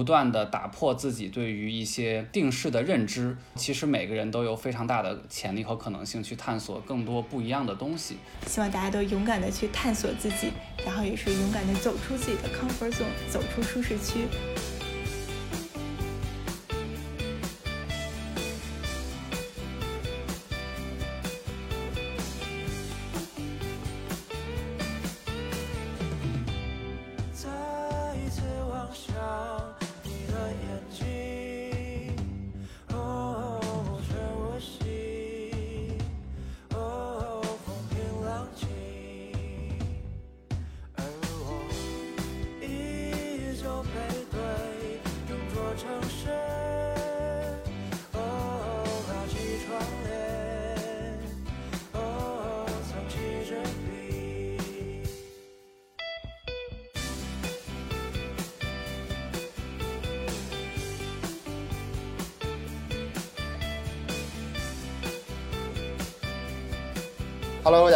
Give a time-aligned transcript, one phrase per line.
[0.00, 3.36] 不断的打破自己对于一些定式的认知。
[3.54, 8.16] 其实每个人都有非常大的潜力和可能性去探索更多不一样的东西。
[8.46, 10.52] 希望大家都勇敢的去探索自己，
[10.86, 14.20] 然后也是勇敢的走出自己的 comfort zone，走出舒适区。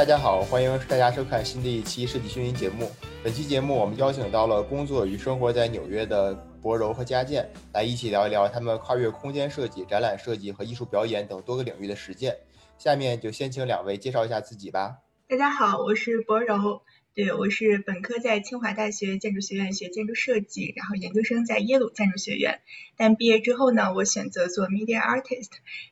[0.05, 2.91] 大家好，欢迎大家收看新的一期设计训练节目。
[3.23, 12.37] 本期节目我们邀请到了工作与生活在纽约的博柔和佳健，来一起聊一聊他们跨越空间设计、展览设计和艺术表演等多个领域的实践。
[12.77, 14.99] 下面就先请两位介绍一下自己吧。
[15.27, 16.83] 大家好，我是博柔。
[17.15, 22.61] 对，我是本科在清华大学建筑学院学建筑设计，然后研究生在耶鲁建筑学院。
[22.97, 25.51] 但毕业之后呢，我选择做 media artist，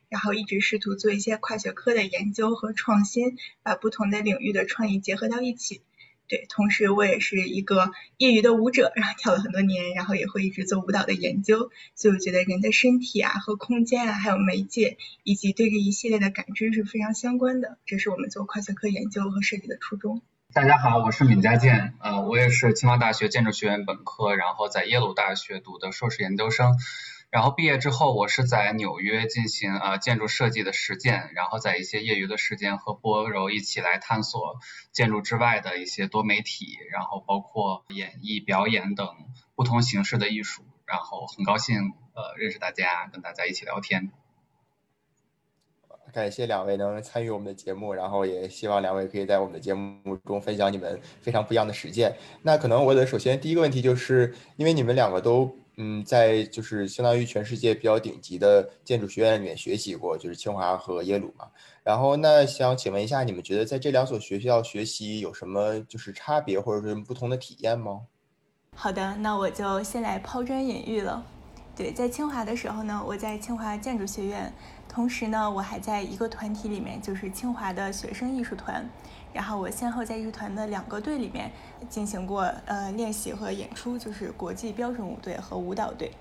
[0.09, 5.79] 然后一直试图做一些跨学科的研究和创新，把不同的领域的创意结合到一起。
[6.27, 11.71] 对，同时我也是一个业余的舞者，然后跳了很多年，然后也会一直做舞蹈的研究。
[11.95, 17.77] 所以我觉得人的身体啊和空间啊，还有媒介以及对这一系列的感知是非常相关的。
[17.85, 20.21] 这是我们做跨学科研究和设计的初衷。
[20.53, 26.77] 大家好，我是闵家健，呃，我也是清华大学建筑学院本科，然后在耶鲁大学读的硕士研究生，
[27.31, 34.59] 然后毕业之后，我是在纽约进行呃建筑设计的实践，然后在一些业余的时间和波柔一起来探索
[34.91, 39.07] 建筑之外的一些多媒体，然后包括演绎、表演等
[39.55, 44.11] 不同形式的艺术，然后很高兴呃认识大家，跟大家一起聊天。
[46.13, 52.15] 感谢两位能参与我们的节目，然后也希望两位可以在我们的节目中分享你们非常不一样的实践。
[52.43, 61.47] 那可能我的首先第一个问题就是，因为你们两个都嗯在就是相当于全世界比较顶级的建筑学院里面学习过，就是清华和耶鲁嘛。
[61.83, 68.01] 然后那想请问一下，你们觉得在这两所学校学习有什么就是差别或者是不同的体验吗？
[68.75, 71.25] 好的，那我就先来抛砖引玉了。
[71.75, 74.53] 对，在清华的时候呢，我在清华建筑学院。
[74.93, 78.87] 同时呢，我还在一个团体里面，就是清华的学生艺术团。
[79.33, 81.51] 然后我先后在艺术团的两个队里面
[81.89, 86.11] 进行过呃练习和演出，就是国际标准舞队和舞蹈队。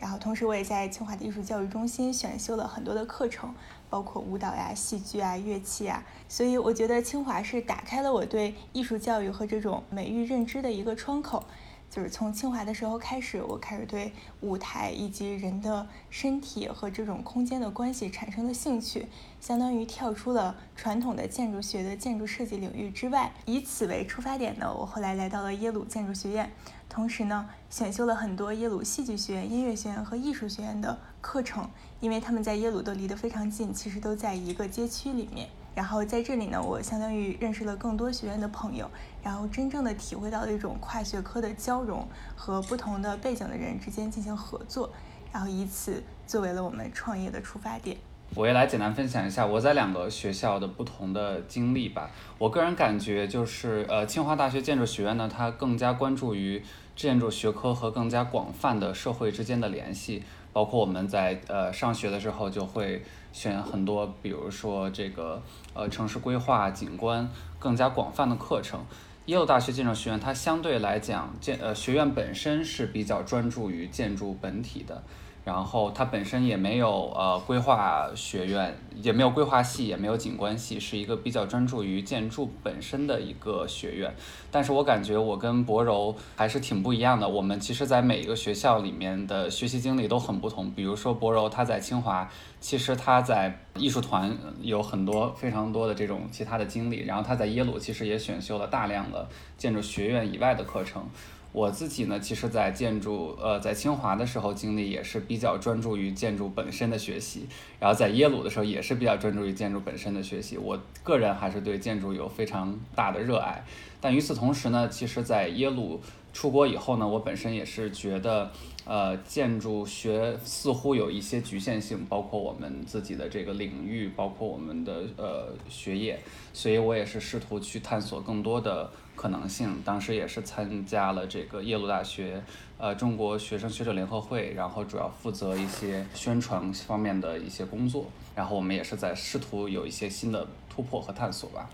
[0.00, 3.54] 然后同时我也在清华的艺术教育中心选修了很多的课程，
[3.90, 6.02] 包括舞蹈呀、戏剧啊、乐器啊。
[6.26, 11.44] 所以我觉得清华是打开了我对艺术教育和这种美育认知的一个窗口。
[11.92, 14.10] 就是从清华的时候开始，我开始对
[14.40, 19.06] 舞台以及人的身体和这种空间的关系产生了兴趣，
[19.42, 23.30] 相当于跳出了传统的建筑学的建筑设计领域之外。
[23.44, 26.50] 以此为出发点呢，我后来来到了耶鲁建筑学院，
[26.88, 31.68] 同时呢，选修了很多耶鲁戏剧学院、音乐学院和艺术学院的课程，
[32.00, 35.46] 因为他们在耶鲁都离得非常近，其实都在一个街区里面。
[35.74, 38.90] 然后在这里呢，我相当于认识了更多学院的朋友，
[39.22, 44.90] 然后真正的体会到了一种跨学科的交融和不同的背景的人之间进行合作，
[45.32, 47.96] 然后以此作为了我们创业的出发点。
[48.34, 52.10] 我也来简单分享一下我在两个学校的不同的经历吧。
[52.38, 56.62] 我个人感觉就是，呃，清华大学建筑学院呢，它更加关注于
[56.96, 60.22] 建筑学科和更加广泛的社会之间的联系，
[60.52, 63.02] 包括我们在呃上学的时候就会。
[63.34, 65.40] 选很多，比如说这个
[65.72, 67.26] 呃城市规划、景观
[67.58, 68.78] 更加广泛的课程。
[69.26, 75.00] 耶鲁大学建筑学院它相对来讲建呃学院本身是比较专注于建筑本体的。
[75.44, 84.14] 然后它本身也没有呃规划学院，也没有规划系，也没有景观系，是一个比较专注于建筑本身的一个学院。
[84.52, 87.28] 但是我感觉我跟博柔还是挺不一样的。
[87.28, 90.70] 我们其实，在每一个学校里面的学习经历都很不同。
[90.70, 92.30] 比如说博柔他在清华，
[92.60, 97.00] 其实他在艺术团有很多非常多的这种其他的经历。
[97.04, 99.26] 然后他在耶鲁其实也选修了大量的
[99.58, 101.04] 建筑学院以外的课程。
[101.52, 107.46] 我自己呢，其实，在建筑，呃，在清华的时候经历也是比较专注于建筑本身的学习，
[107.78, 110.56] 然后在耶鲁的时候也是比较专注于建筑本身的学习。
[110.56, 113.62] 我个人还是对建筑有非常大的热爱，
[114.00, 116.00] 但与此同时呢，其实，在耶鲁
[116.32, 118.50] 出国以后呢，我本身也是觉得，
[118.86, 126.18] 呃，建筑学似乎有一些局限性，包括我们自己的这个领域，包括我们的呃学业，
[126.54, 128.90] 所以我也是试图去探索更多的
[129.22, 129.80] 可能性。
[129.84, 132.42] 当时也是参加了这个耶鲁大学
[132.76, 141.70] 呃中国学生学者联合会，然后主要负责一些宣传方面的一些工作，然后我们也是在试图有一些新的突破和探索吧。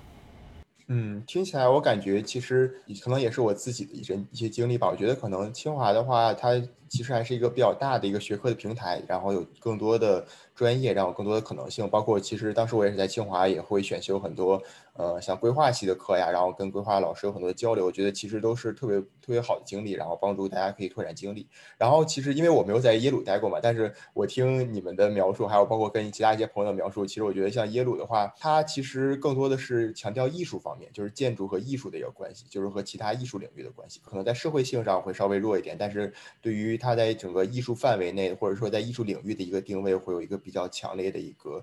[0.90, 4.88] 嗯，听起来我感觉其实可能也是我自己的一些一些经历吧。
[4.88, 6.50] 我觉得可能清华的话，它
[6.88, 10.26] 其实还是一个比较大的一个学科的平台，然后有更多的
[10.58, 11.88] 专业，然后更多的可能性。
[11.88, 14.60] 包括其实当时我也是在清华，也会选修很多。
[14.94, 21.46] 呃，像规划系的课呀，然后跟规划老师有很多交流，我觉得其实都是特别特别好的经历，然后帮助大家可以拓展经历。
[21.78, 41.62] 然后其实因为我没有在耶鲁待过嘛，但是我听你们的描述，还有包括跟其他一些朋友的描述，其实我觉得像耶鲁的话，它其实更多的是强调艺术方面，就是建筑和艺术的一个关系，就是和其他艺术领域的关系，可能在社会性上会稍微弱一点，但是对于它在整个艺术范围内，或者说在艺术领域的一个定位，会有一个比较强烈的一个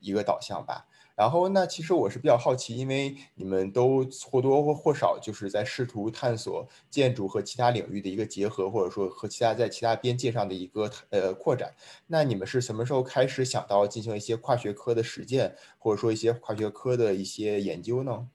[0.00, 0.86] 一个导向吧。
[1.16, 11.74] 然后，那其实我是比较好奇，因为你们都或多或或少就是在试图探索建筑和其他领域的一个结合，或者说和其他在其他边界上的一个呃扩展。
[12.06, 18.28] 那你们是什么时候开始想到进行一些跨学科的实践，或者说一些跨学科的一些研究呢？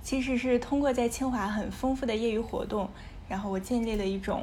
[0.00, 2.88] 其实是通过在清华很丰富的业余活动，
[3.28, 4.42] 然后我建立了一种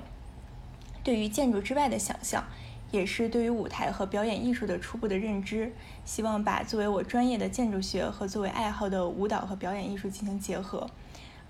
[1.04, 2.46] 对于建筑之外的想象。
[2.92, 5.74] 也是对于舞台和表演艺术的初步的认知，
[6.06, 10.90] 希望把作为我专业的建筑学和作为爱好的舞蹈和表演艺术进行结合。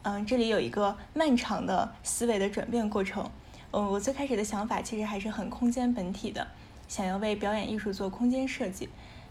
[0.01, 3.29] 嗯，这里有一个漫长的思维的转变过程。
[3.71, 6.47] 嗯，我最开始的想法其实还是很空间本体的，
[6.87, 8.87] 想要为表演艺术做空间设计。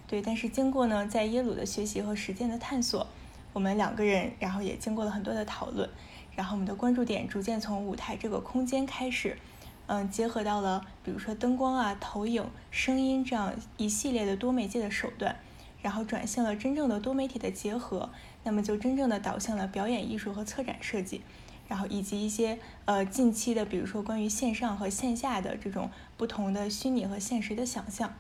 [0.07, 3.07] 对，但是经过呢在耶鲁的学习和实践的探索，
[3.53, 5.89] 我们两个人然后也经过了很多的讨论，
[6.37, 9.39] 然后我们的关注点逐渐从舞台这个空间开始。
[9.87, 15.37] 嗯，结合到了比如说灯光啊、投影、声音这样一系列的多媒介的手段，
[15.83, 18.09] 然后转向了真正的多媒体的结合，
[18.45, 21.21] 那么就真正的导向了表演艺术和策展设计，
[21.69, 28.15] 然后以及一些呃近期的比如说关于线上和线下的这种不同的虚拟和现实的想象，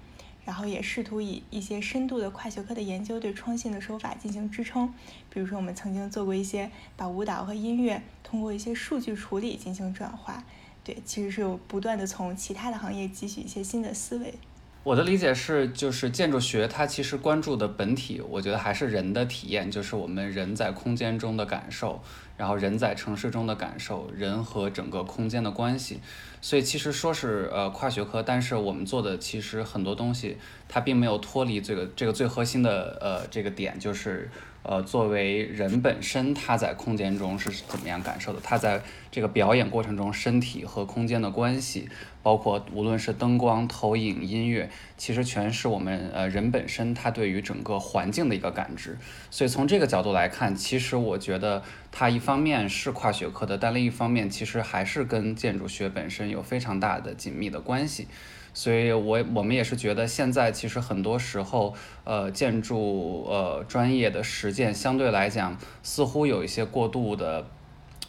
[0.45, 4.93] 然后也试图以一些深度的跨学科的研究对创新的手法进行支撑，
[5.31, 10.45] 比如说我们曾经做过一些把舞蹈和音乐通过一些数据处理进行转化。
[10.85, 14.35] 对，其实是有不断的从其他的行业汲取一些新的思维。
[14.83, 22.03] 我的理解是，就是建筑学它其实关注的本体，我觉得还是人的体验，就是我们人在空间中的感受，
[22.37, 26.01] 然后人在城市中的感受，人和整个空间的关系。
[26.43, 30.37] 所以其实说是呃跨学科，但是我们做的其实很多东西，
[30.69, 34.31] 它并没有脱离这个这个最核心的呃这个点，就是。
[34.65, 38.41] 呃，作为人本身，他在空间中是怎么样感受的？
[38.43, 38.81] 他在
[39.11, 41.87] 这个表演过程中，身体和空间的关系，
[42.23, 48.97] 包括无论是灯光、投影、音乐，其实全是我们呃人本身他对于整个环境的一个感知。
[49.31, 51.63] 所以从这个角度来看，其实我觉得
[51.93, 58.09] 它一方面是跨学科的，但另一方面其实还是跟建筑学本身有非常大的紧密的关系。
[58.55, 61.75] 所以，我我们也是觉得，现在其实很多时候，
[62.05, 67.45] 呃，建筑呃专业的实践相对来讲，似乎有一些过度的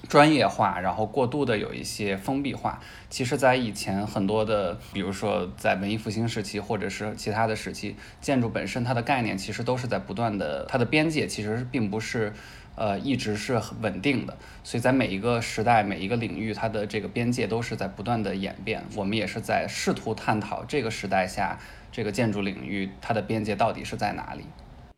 [0.08, 2.80] 专业化，然后过度的有一些封闭化。
[3.10, 12.32] 其实，在以前很多的，比如说在文艺复兴时期，或者是其他的时期，建筑本身它的概念其实都是在不断的，它的边界其实并不是。
[12.76, 18.84] 呃，一直是很稳定的，所以在每一个时代、每一个领域，它的这个边界都是在不断的演变。
[18.96, 21.60] 我们也是在试图探讨这个时代下
[21.92, 24.44] 这个建筑领域它的边界到底是在哪里。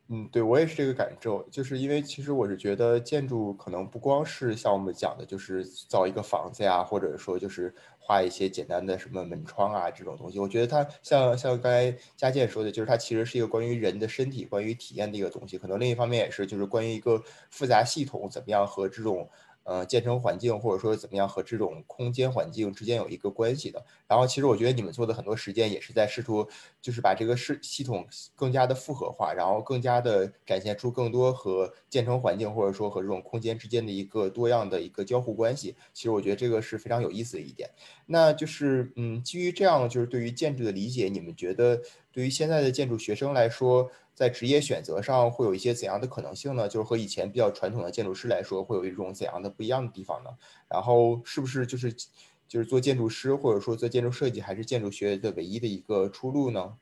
[0.10, 7.74] 嗯，对我也是这个感受，就是因为其实我是觉得建筑可能不光是像我们讲的，就是造一个房子呀，或者说就是。
[8.07, 15.57] 画一些简单的什么门窗啊这种东西，我觉得它像像刚才佳健说的，就是它其实是一个关于人的身体、关于体验的一个东西。
[15.57, 19.29] 可能另一方面也是，就是关于一个复杂系统怎么样和这种。
[19.67, 23.83] 呃，建成环境或者说怎么样和这种空间环境之间有一个关系的。
[24.07, 26.47] 然后，其实我觉得你们做的很多实践也是在试图，
[26.81, 35.75] 就是把这个是系统更加的复合化，然后更加的展现出更多和建成环境或者说和这种空间之间的一个多样的一个交互关系。
[35.93, 37.69] 其实我觉得这个是非常有意思的一点。
[38.05, 41.81] 那就是，嗯，基于这样就是对于建筑的理解，你们觉得
[42.13, 43.91] 对于现在的建筑学生来说？
[44.17, 46.67] 在职业选择上会有一些怎样的可能性呢？
[46.67, 50.31] 就是和以前比较传统的建筑师来说，会有一种怎样的不一样的地方呢？
[50.67, 51.93] 然后是不是就是
[52.47, 56.74] 就是做建筑师或者说做建筑设计还是建筑学的唯一的一个出路呢？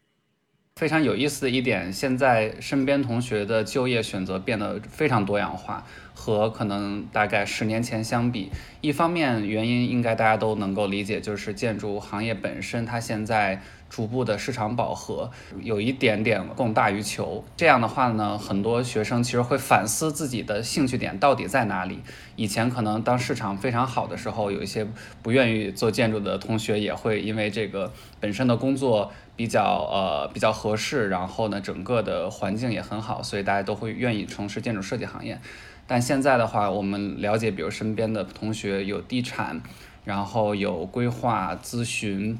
[0.77, 8.49] 非常有意思的一点，现在身边同学的就业选择变得非常多样化，和可能大概十年前相比，
[8.79, 13.61] 一方面原因应该大家都能够理解，就是建筑行业本身它现在。
[13.89, 15.29] 逐步的市场饱和，
[15.61, 17.43] 有一点点供大于求。
[17.55, 22.01] 这样的话呢，很多学生其实会反思自己的兴趣点到底在哪里。
[22.35, 24.85] 以前可能当市场非常好的时候，有一些
[25.21, 35.39] 不愿意做建筑的同学也会因为这个本身的工作比较呃比较合适，然后呢整个的环境也很好，所以大家都会愿意从事建筑设计行业。
[35.87, 39.61] 但现在的话，我们了解，比如身边的同学有地产，
[40.03, 42.37] 然后有规划咨询。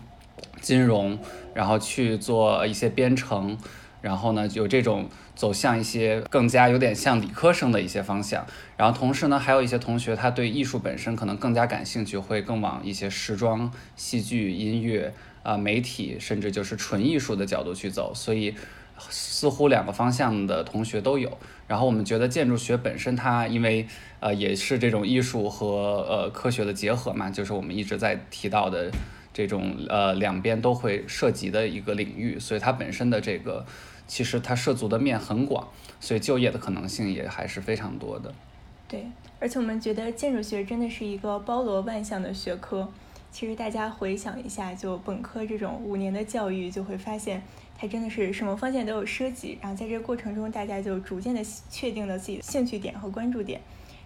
[0.66, 1.20] 金融，
[1.54, 3.56] 然后去做一些编程，
[4.02, 8.44] 然后呢，有这种走向一些更加有点像理科生的一些方向。
[8.76, 18.12] 然后同时呢，还有一些同学他对艺术本身可能更加感兴趣，会更往一些时装、戏剧、音乐啊、媒体，甚至就是纯艺术的角度去走。
[18.16, 18.56] 所以
[18.98, 21.38] 似乎两个方向的同学都有。
[21.68, 23.86] 然后我们觉得建筑学本身它因为
[24.20, 28.90] 呃也是这种艺术和呃科学的结合嘛，就是我们一直在提到的。
[29.36, 33.66] 这种呃两边都会涉及的一个领域，所以它本身的这个
[34.08, 35.68] 其实它涉足的面很广，
[36.00, 38.34] 所以就业的可能性也还是非常多的。
[38.88, 39.06] 对，
[39.42, 42.90] 而且我们觉得建筑学真的是一个包罗万象的学科。
[43.30, 47.44] 其实大家回想一下，就本科这种五年的教育，就会发现
[47.78, 49.58] 它真的是什么方向都有涉及。
[49.62, 53.60] 然后在这个过程中，大家就逐渐的确定了自己的兴趣点和关注点。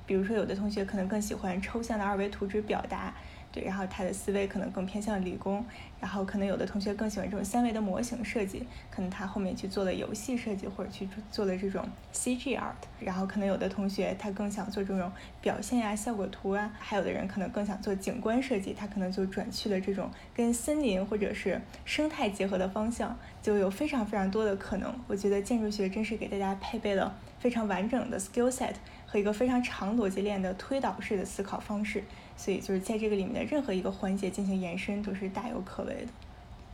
[0.08, 3.14] 比如说，有的同学可能更喜欢抽象的二维图纸表达。
[3.52, 5.66] 对，然后他的思维可能更偏向理工，
[6.00, 24.94] 然后可能有的同学更喜欢这种三维的模型设计，可能他后面去做了游戏设计或者去做了这种 CG art，然后可能有的同学他更想做这种表现呀、效果图啊，还有的人可能更想做景观设计，他可能就转去了这种跟森林或者是生态结合的方向，就有非常非常多的可能。
[25.08, 28.76] 我觉得建筑学真是给大家配备了非常完整的 skill set
[29.08, 32.04] 和一个非常长逻辑链的推导式的思考方式。
[32.40, 36.12] 所以就是在这个里面的任何一个环节进行延伸都是大有可为的，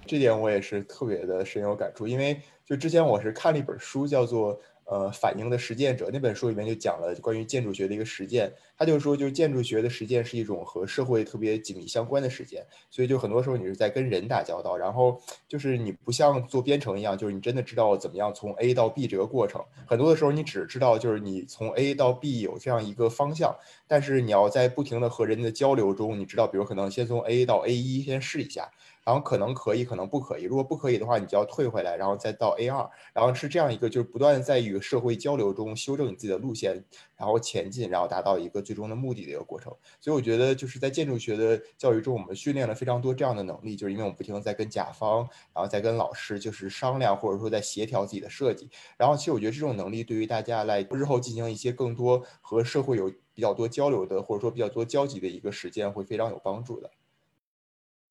[0.06, 4.62] 这点我也是特别的深有感触，因为就之前我是看了一本书，叫做。
[4.86, 6.10] 呃，反应的实践者。
[6.14, 23.56] 那本书里面就讲了关于建筑学的一个实践，他就说，就是建筑学的实践是一种和社会特别紧密相关的实践，所以就很多时候你是在跟人打交道，然后就是你不像做编程一样，就是你真的知道怎么样从 A 到 B 这个过程，很多的时候你只知道就是你从 A 到 B 有这样一个方向，
[23.88, 28.70] 但是你要在不停的和人的交流中，你知道，比如可能先从 A 到 A 一先试一下。
[29.06, 30.44] 然后可能可以，可能不可以。
[30.44, 36.84] 如果不可以的话，你就要退回来，然后再到 A 二，然后是这样一个，就是不断在与社会交流中修正你自己的路线，
[37.16, 39.72] 然后前进，然后达到一个最终的目的的一个过程。
[40.02, 45.20] 所以我觉得就是在建筑学的教育中，我们训练了非常多这样的能力，就是因为我们不停的在跟甲方，
[45.54, 48.68] 然后再跟老师就是商量，或者说在协调自己的设计。
[48.98, 56.90] 然后其实我觉得这种能力对于大家来日后进行一些更多和社会有比较多交流的，或者说比较多交集的一个实践，会非常有帮助的。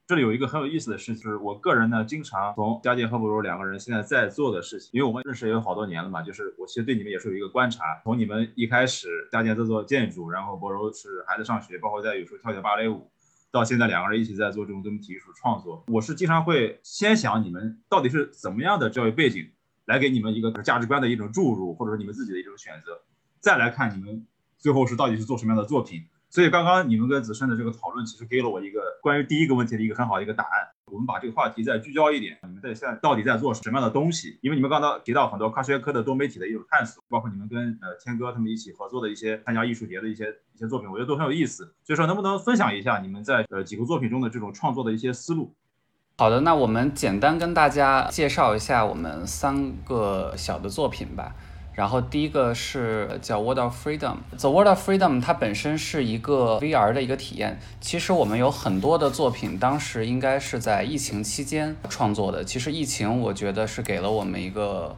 [0.07, 13.11] 这里有一个很有意思的事情，就是我个人呢，经常从佳杰和博如两个人现在在做的事情，因为我们认识也有好多年了嘛，就是我其实对你们也是有一个观察，从你们一开始佳杰在做建筑，然后博如是孩子上学，包括在有时候跳跳芭蕾舞，
[13.51, 19.51] 到现在两个人一起在做这种多媒体艺术创作，我是经常会先想你们到底是怎么样的教育背景，
[19.87, 23.01] 来给你们一个价值观的一种注入，或者说你们自己的一种选择，
[23.41, 24.27] 再来看你们
[24.59, 26.05] 最后是到底是做什么样的作品。
[26.29, 30.67] 所以刚刚你们跟子申的这个讨论，其实给了我一个关于第一个问题的一个很好的一个答案。
[30.91, 34.39] 我们把这个话题再聚焦一点，你们在现在到底在做什么样的东西？
[34.41, 41.75] 因为你们刚刚提到很多跨学科的多媒体的一种探索，包括你们跟呃天哥他们一起合作的一些参加艺术节的一些一些作品，我觉得都很有意思。
[41.85, 45.55] 所以说，能不能分享一下你们在呃几个作品中的这种创作的一些思路？
[46.17, 51.35] 好的，那我们简单跟大家介绍一下我们三个小的作品吧。
[51.75, 57.59] 然后第一个是叫 World of Freedom，The World of Freedom 它本身是一个 VR 的一个体验。
[57.81, 62.45] 其实我们有很多的作品，当时应该是在疫情期间创作的。
[62.45, 64.97] 其实疫情我觉得是给了我们一个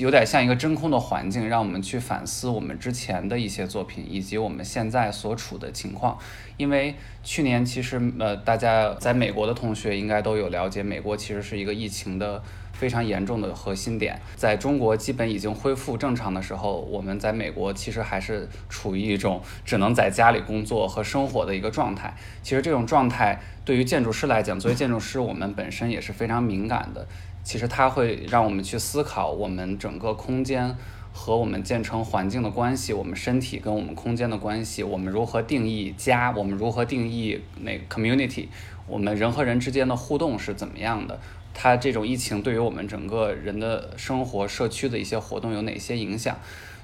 [0.00, 6.18] 有点像一个真空的环境，让我们去反思我们之前的一些作品以及我们现在所处的情况。
[6.56, 12.42] 因为去年其实呃大家在美国的同学应该都有了解，美国其实是一个疫情的。
[12.78, 22.14] 非常严重的核心点，在中国基本已经恢复正常的时候，我们在美国其实还是处于一种只能在家里工作和生活的一个状态。
[22.42, 27.06] 其实这种状态对于建筑师来讲，作为建筑师，我们本身也是非常敏感的。
[27.42, 30.76] 其实它会让我们去思考我们整个空间
[31.12, 38.48] 和我们建成环境的关系，我们身体跟我们空间的关系，我们如何定义家，我们如何定义那 community。
[38.88, 41.18] 我们人和人之间的互动是怎么样的，
[41.58, 46.36] 它这种疫情对于我们整个人的生活、社区的一些活动有哪些影响。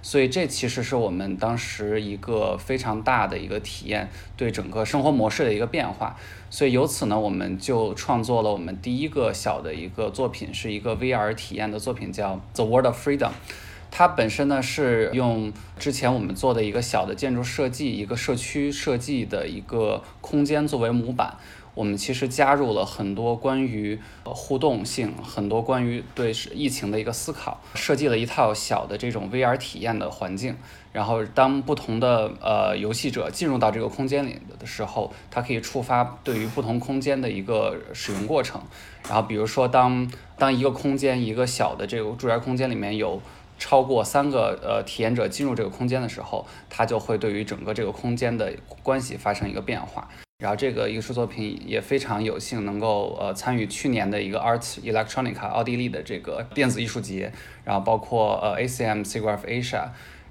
[0.04, 6.16] 所以这其实是我们当时一个非常大的一个体验，对整个生活模式的一个变化。
[6.50, 13.28] 所以由此呢，我们就创作了我们第一个小的一个作品，是一个 VR 体验的作品，叫《The World of Freedom》。
[13.92, 21.36] 它本身呢是用之前我们做的一个小的建筑设计、一个社区设计的一个空间作为模板。
[21.74, 30.56] 我们其实加入了很多关于互动性，很多关于对疫情的一个思考，设计了一套小的这种 VR 体验的环境。
[30.92, 38.60] 然后当不同的呃游戏者进入到这个空间里的时候，它可以触发对于不同空间的一个使用过程。
[39.08, 43.22] 然后比如说当当一个空间一个小的这个住宅空间里面有
[43.58, 48.52] 超过三个呃体验者进入这个空间的时候，它就会对于整个这个空间的
[48.82, 50.06] 关系发生一个变化。
[50.42, 57.32] 然后这个艺术作品也非常有幸能够呃参与去年的一个 Art Electronica 奥地利的这个电子艺术节，
[57.64, 59.84] 然后包括呃 ACM SIGGRAPH Asia，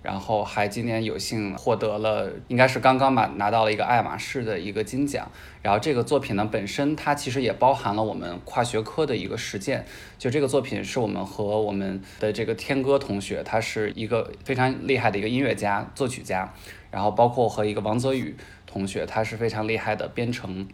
[0.04, 5.32] 然后还今年有幸获得了应该是刚刚吧拿到了一个爱马仕的一个金奖。
[5.62, 9.86] 然后这个作品呢本身它其实也包含了我们跨学科的一个实践，
[10.20, 16.54] 就这个作品是我们和我们的这个天歌同学，他是一个非常厉害的一个音乐家作曲家，
[16.92, 18.36] 然后包括和一个王泽宇。
[18.72, 20.66] 同学，他是非常厉害的编程，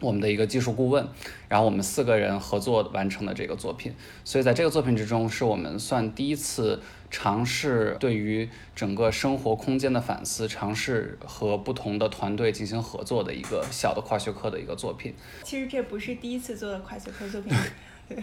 [0.00, 1.04] 我们的一个技术顾问，
[1.48, 3.92] 然后我们四个人合作完成的这个作品，
[4.24, 15.12] 所以在这个作品之中，是我们算第一次尝试对于整个生活空间的反思，尝试和不同的团队进行合作的一个小的跨学科的一个作品。
[15.42, 17.52] 其实这不是第一次做的跨学科作品，
[18.08, 18.22] 对，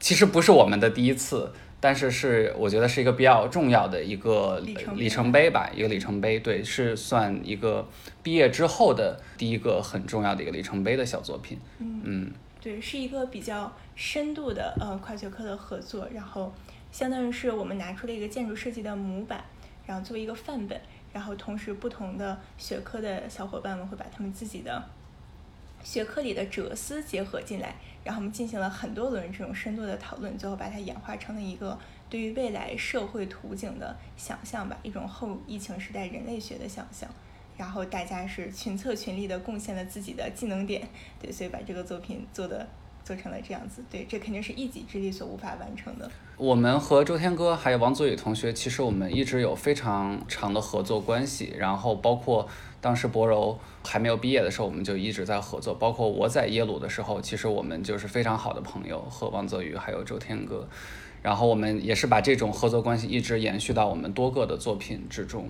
[0.00, 1.52] 其实不是我们的第一次。
[1.78, 7.86] 但是是我觉得是一个比较重要的一个里程碑吧，一个里程碑，对，是算一个
[8.22, 11.58] 毕业之后的第一个很重要的一个里程碑的小作品。
[11.78, 16.52] 嗯，对，是一个比较深度的呃跨学科的合作，然后
[16.90, 19.44] 相当于是我们拿出了一个建筑设计的模板，
[19.84, 20.80] 然后作为一个范本，
[21.12, 24.82] 然后同时不同的学科的小伙伴们会把他们自己的
[25.84, 27.76] 学科里的哲思结合进来。
[28.06, 31.76] 然后我们进行了很多轮这种深度的讨论，最后把它演化成了一个
[32.08, 37.10] 对于未来社会图景的想象吧，一种后疫情时代人类学的想象。
[37.56, 40.88] 然后大家是群策群力的贡献了自己的技能点，
[41.20, 42.64] 对，所以把这个作品做的
[43.02, 43.82] 做成了这样子。
[43.90, 46.08] 对，这肯定是一己之力所无法完成的。
[46.36, 52.48] 我们和周天歌还有王祖宇同学，其实我们一直有非常长的合作关系，然后包括。
[52.80, 55.74] 当时博柔还没有毕业的时候，我们就一直在合作。
[55.74, 60.68] 包括我在耶鲁的时候，其实我们就是非常好的朋友，和王泽宇还有周天歌。
[61.22, 65.48] 然后我们也是把这种合作关系一直延续到我们多个的作品之中。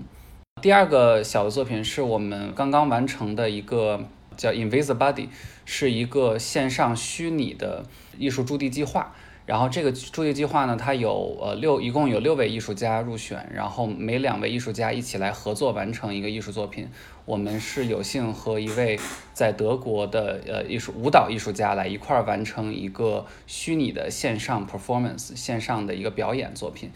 [0.62, 4.03] 第二个小的作品是我们刚刚完成的一个
[4.39, 5.29] 叫 Invisibody，
[5.67, 7.85] 是一个线上虚拟的
[8.17, 9.15] 艺术驻地计划。
[9.45, 16.89] 然后这个驻地计划呢，它有呃六，一共有六位艺术家入选，然后每两位艺术家一起来合作完成一个艺术作品。
[17.27, 18.99] 我们是有幸和一位
[19.35, 26.93] 在德国的呃艺术舞蹈艺术家来一块儿完成一个虚拟的线上 performance 线上的一个表演作品。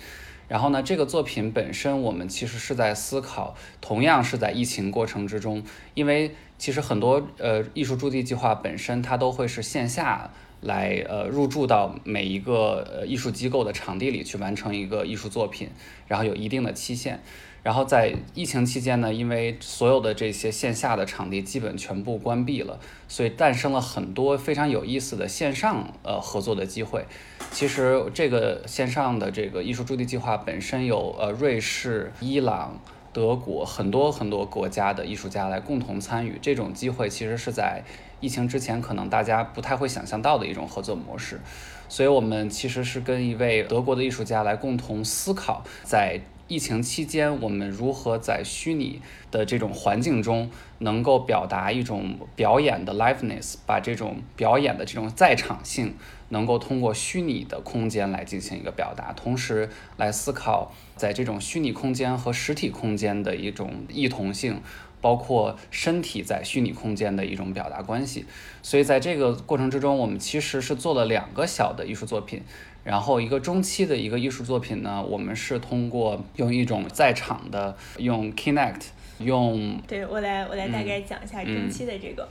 [0.46, 5.64] 然后呢，这个作品本身我们其实是在思考，同样是在疫情过程之中，
[5.94, 10.30] 因为其实很多呃艺术驻地计划本身它都会是线下。
[10.62, 15.70] 来呃入驻到每一个呃艺术机构的场地里去完成一个艺术作品，
[16.06, 17.22] 然后有一定的期限。
[17.62, 27.04] 然后在疫情期间呢，因为所有的这些线下的场地基本全部关闭了，所以诞生了很多非常有意思的线上呃合作的机会。
[27.50, 32.80] 其实这个线上的这个艺术驻地计划本身有呃瑞士、伊朗、
[33.12, 36.38] 德国很多很多国家的艺术家来共同参与。
[36.40, 37.82] 这种机会其实是在。
[38.22, 41.40] 疫情之前，可能大家不太会想象到的一种合作模式，
[41.90, 55.94] 所以我们其实是跟一位德国的艺术家来共同思考，在疫情期间，我们如何在虚拟的这种环境中，能够表达一种表演的 liveness，把这种表演的这种在场性，
[56.30, 64.60] 能够通过虚拟的空间来进行一个表达，同时来思考在这种虚拟空间和实体空间的一种异同性。
[65.00, 68.26] 包括身体在虚拟空间的一种表达关系，
[68.62, 72.42] 所以在这个过程之中，我们其实是做了两个小的艺术作品，
[72.84, 78.82] 然后一个中期的一个艺术作品呢，我们是通过用一种在场的用 Kinect
[79.18, 82.28] 用，对我来我来大概讲一下中期的这个，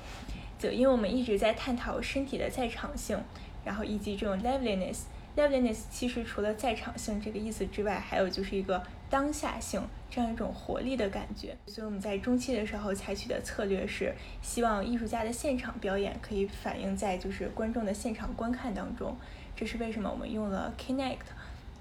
[0.58, 3.18] 就因为我们一直在探讨身体的在场性，
[3.66, 11.56] 然后以及这种 liveliness，liveliness 其实除了在场性这个意思之外，还有就是一个当下性这样一种活力的感觉。
[11.68, 19.16] 所以我们在中期的时候采取的策略是，希望艺术家的现场表演可以反映在就是观众的现场观看当中。
[19.56, 21.18] 这是为什么我们用了 Kinect，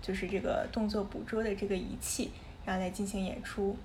[0.00, 2.30] 就是这个动作捕捉的这个仪器，
[2.64, 3.76] 然后来进行演出。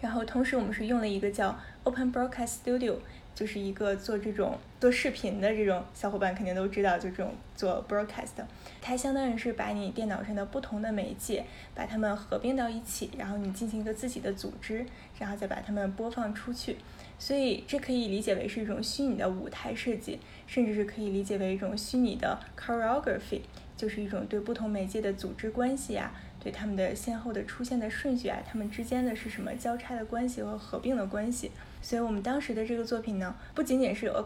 [0.00, 2.96] 然后同时我们是用了一个叫 Open Broadcast Studio。
[3.36, 8.32] 就是一个做这种做视频的这种小伙伴肯定都知道，就这种做 broadcast，
[8.80, 11.44] 它相当于是把你电脑上的不同的媒介，
[11.74, 14.86] 把它们合并到一起，然后你进行一个自己的组织，
[15.18, 16.78] 然后再把它们播放出去。
[17.18, 23.42] 所以这可以理解为是一种虚拟的舞台设计，甚至是可以理解为一种虚拟的 choreography，
[23.76, 26.10] 就是一种对不同媒介的组织关系啊。
[26.42, 31.50] 对他们的先后的出现的顺序啊，他们之间的是什么交叉的关系和合并的关系？
[31.86, 34.20] 所以我们当时的这个作品呢，不仅仅是 a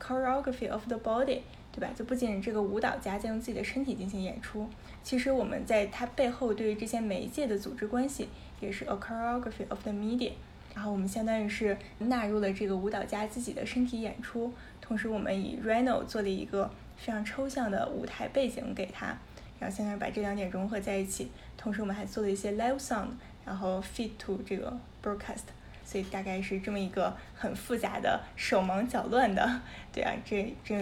[0.00, 1.88] choreography of the body，对吧？
[1.94, 4.68] 就不仅这个舞蹈家在用自己的身体进行演出，
[5.04, 10.32] 其实我们在它背后对于这些媒介的组织关系，也是 a choreography of the media。
[10.74, 19.16] 然后我们相当于是纳入了这个舞蹈家自己的身体演出，同时我们以 Reno 做了一个非常抽象的舞台背景给他。
[19.60, 23.10] 然后现在把这两点融合在一起，同时我们还做了一些 live sound，
[23.46, 25.44] 然后 feed to 这个 broadcast，
[25.84, 29.60] 所以大概是这么一个很复杂的、手忙脚乱的，
[29.92, 30.74] 对啊，这这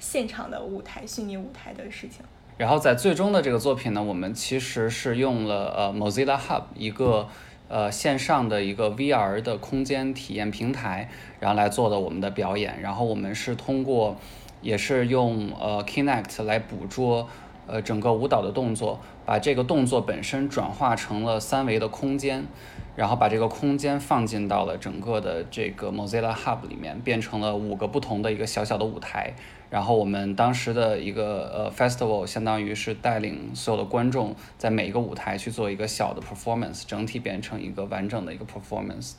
[0.00, 2.24] 现场的舞台、虚拟舞台的事情。
[2.56, 7.28] 然后在最终的这个作品呢，我们其实是用了呃 Mozilla Hub 一个
[7.68, 12.80] 呃线上的一个 VR 的空间体验平台，然后来做的我们的表演。
[12.80, 14.16] 然后我们是通过，
[14.62, 17.28] 也是用呃 Kinect 来捕捉。
[17.66, 22.44] 呃，整个舞蹈的动作，把这个动作本身转化成了三维的空间，
[22.94, 29.34] 然后把这个空间放进到了整个的这个 Mozilla Hub 里面，变成了五个不同的一个小小的舞台。
[29.68, 39.14] 然后我们当时的一个呃 festival，相当于是带领所有的观众在每一个舞台去做一个小的 performance，整体变成一个完整的一个 performance。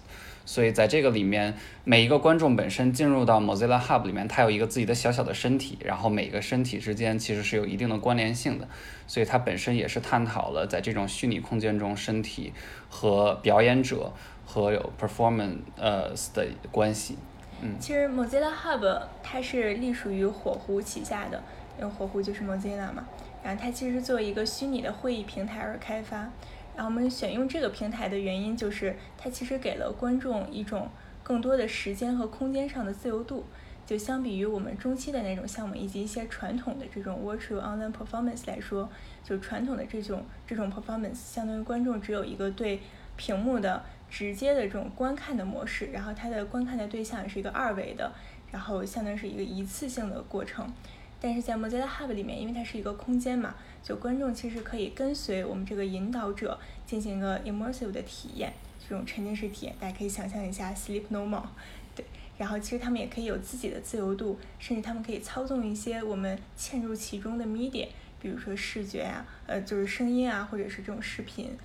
[0.48, 8.66] 所以在这个里面，每一个观众本身进入到 Mozilla Hub 里面，它有一个自己的小小的身体，然后每个身体之间其实是有一定的关联性的，
[9.08, 12.54] 所以它本身也是探讨了在这种虚拟空间中身体
[12.88, 14.14] 和表演者
[14.46, 17.18] 和有 performance 呃的关系。
[17.62, 21.44] 嗯，其实 Mozilla Hub 它是隶属于火狐旗下的，
[21.78, 23.06] 因为火狐就是 Mozilla 嘛，
[23.44, 26.30] 然后它其实作为一个虚拟的会议平台而开发。
[26.78, 30.88] 然后我们选用这个平台的原因，就是它其实给了观众一种
[31.24, 33.44] 更多的时间和空间上的自由度。
[33.84, 38.88] 就相比于我们中期的那种项目以及一些传统的这种 virtual online performance 来说，
[39.24, 42.80] 就传统的这种这种 performance，相当于观众只有一个对
[43.16, 48.12] 屏幕的直接的这种观看的模式，然后它的观看的对象也是一个二维的，
[48.52, 50.72] 然后相当于是一个一次性的过程。
[51.20, 53.56] 但是在 Mozilla Hub 里面，因为它是一个空间嘛。
[53.88, 61.48] 就观众其实可以跟随我们这个引导者进行一个 immersive 的体验，这种沉浸式体验，大家可以想象一下 Sleep No More，
[61.96, 62.04] 对，
[62.38, 67.88] 然后其实他们也可以有自己的自由度，甚至他们可以操纵一些我们嵌入其中的 media，
[68.22, 71.58] 比如说视觉啊，呃，就是声音啊，或者是这种视频。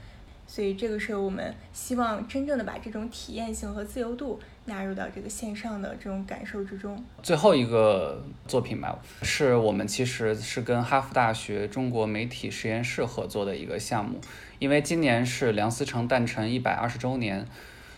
[0.47, 7.03] 所以这个是我们希望真正的把这种体验性和自由度纳入到这个线上的这种感受之中。
[7.23, 14.21] 最后一个作品吧，是我们其实是跟哈佛大学中国媒体实验室合作的一个项目，
[14.59, 17.45] 因为今年是梁思成诞辰一百二十周年，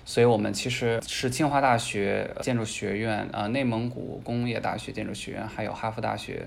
[0.05, 6.46] 所以我们其实是清华大学建筑学院、呃内蒙古工业大学建筑学院，还有哈佛大学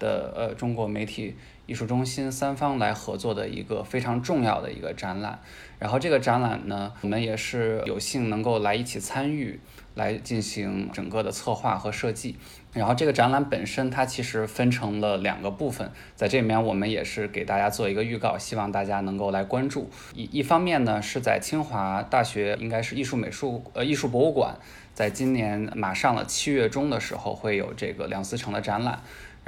[0.00, 1.36] 的呃中国媒体。
[1.66, 5.38] 艺术中心三方来合作的一个非常重要的一个展览，
[5.78, 9.60] 然后这个展览呢，我们也是有幸能够来一起参与，
[9.94, 12.34] 来进行整个的策划和设计。
[12.72, 19.88] 然后这个展览本身它其实分成了两个部分，在这里面我们也是给大家做一个预告，希望大家能够来关注。
[20.12, 24.56] 一一方面呢是在清华大学，应该是艺术美术呃艺术博物馆，
[24.92, 29.00] 在今年马上了七月中的时候会有这个梁思成的展览。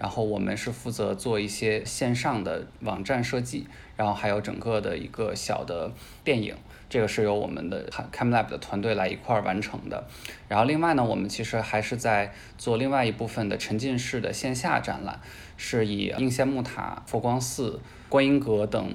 [0.03, 5.93] 然后我们是负责做一些线上的网站设计，然后还有整个的一个小的
[6.25, 6.57] 电影，
[6.91, 10.05] 这个是由我们的 CamLab 的团队来一块儿完成的。
[10.49, 15.21] 然后另外呢，我们其实还是在做另外一部分的沉浸式的线下展览，
[15.57, 18.93] 是以应县木塔、佛光寺、观音阁等。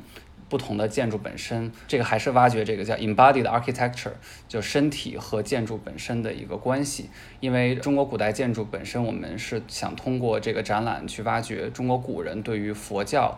[0.50, 4.14] 不同的建筑本身，这个还是挖掘这个叫 embodied architecture，
[4.48, 7.10] 就身体和建筑本身的一个关系。
[7.40, 13.38] 因为中国古代建筑本身，我们是想通过这个展览去挖掘中国古人对于佛教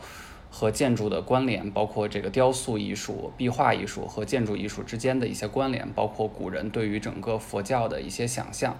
[0.51, 8.77] 和建筑的关联，包括这个雕塑艺术、壁画艺术和建筑艺术之间的一些关联，包括古人对于整个佛教的一些想象。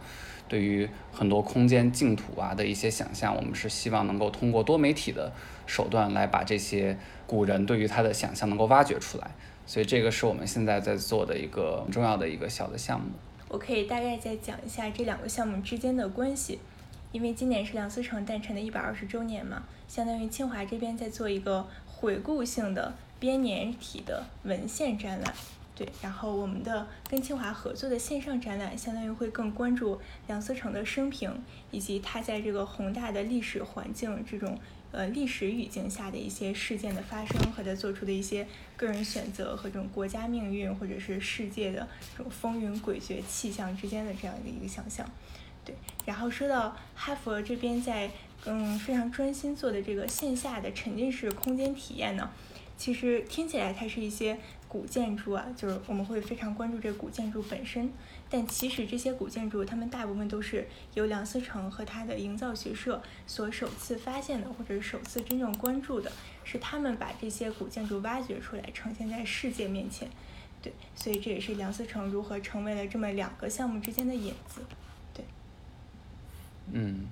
[0.48, 5.32] 对于很多空间净土啊的一些想象，我们是希望能够通过多媒体的
[5.68, 6.98] 手段来把这些
[7.30, 9.30] 古人对于他的想象能够挖掘出来。
[9.68, 13.06] 所以这个是我们现在在做的一个重要的一个小的项目。
[13.48, 16.58] 我可以大概再讲一下这两个项目之间的关系，
[17.12, 25.32] 因为今年是梁思成诞辰的一百二十周年嘛，相当于清华这边在做一个回顾性的编年体的文献展览。
[25.76, 31.32] 对，然后我们的跟清华合作的线上展览，相当于会更关注梁思成的生平，
[31.70, 34.58] 以及他在这个宏大的历史环境这种
[34.92, 45.10] 呃历史语境下的一些事件的发生和他做出的一些个人选择和这种国家命运或者是世界的这种风云诡谲气象之间的这样的一个想象。
[45.64, 45.76] 对，
[46.06, 48.10] 然后说到哈佛这边在
[48.46, 52.30] 嗯非常专心做的这个线下的沉浸式空间体验呢，
[52.78, 54.40] 其实听起来它是一些。
[54.70, 57.92] 古建筑啊，就是我们会非常关注这古建筑本身，
[58.30, 66.12] 但其实这些古建筑，它们大部分都是由梁思成和他的营造学社所首次发现的，或者是首次真正关注的，
[66.44, 70.08] 是他们把这些古建筑挖掘出来，呈现在世界面前。
[70.62, 74.62] 对，所以这也是梁思成如何成为了这么两个项目之间的引子。
[75.14, 75.26] 对，
[76.74, 77.08] 嗯，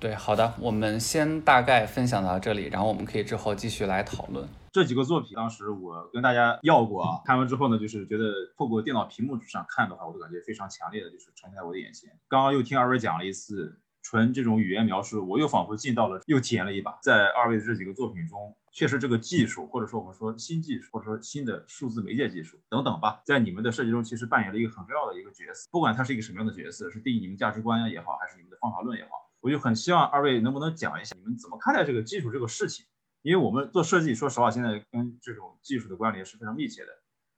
[0.00, 4.48] 对，好的，我们先大概分享到这里，然后我们可以之后继续来讨论。
[4.72, 12.08] 这几个作品，当时我跟大家要过啊，看完之后呢，就是觉得透过电脑屏幕上看的话，我都感觉非常强烈的，就是呈现在我的眼前。
[12.28, 16.96] 刚刚又听二位讲了一次纯这种语言描述，我又仿佛进到了，又体验了一把。
[17.02, 25.68] 在二位的这几个作品中，确实这个技术，或者说我们说新技术，或者说新的数字媒介技术等等吧，在你们的设计中其实扮演了一个很重要的一个角色。
[25.72, 32.84] 不管它是一个什么样的角色，是定义你们价值观也好，还是你们的方法论也好，我就很希望二位能不能讲一下你们怎么看待这个技术这个事情。
[33.22, 36.88] 因为我们做设计，说实话，现在跟这种技术的关联是非常密切的。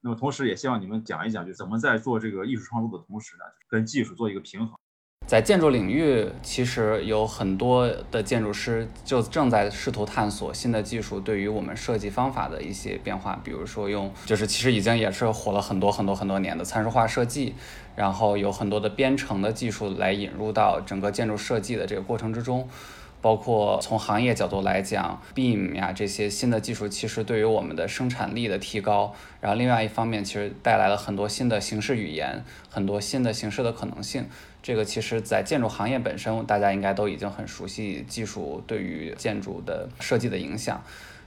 [0.02, 4.78] 那么，同时也希望你们讲一讲，就怎么在做这个艺术创作的同时呢，跟技术做一个平衡。
[5.26, 13.40] 在建筑领域，其实有很多的建筑师就正在试图探索新的技术对于我们设计方法的一些变化。
[13.44, 17.54] 比如说，用就是其实已经也是火了很多很多很多年的参数化设计，
[18.00, 22.66] 然后有很多的编程的技术来引入到整个建筑设计的这个过程之中。
[23.22, 34.24] 包括从行业角度来讲，BIM 呀这些新的技术，其实对于我们的生产力的提高，然后另外一方面，其实带来了很多新的形式语言，很多新的形式的可能性。
[34.62, 40.82] 这个其实，在建筑行业本身，大家应该都已经很熟悉技术对于建筑的设计的影响。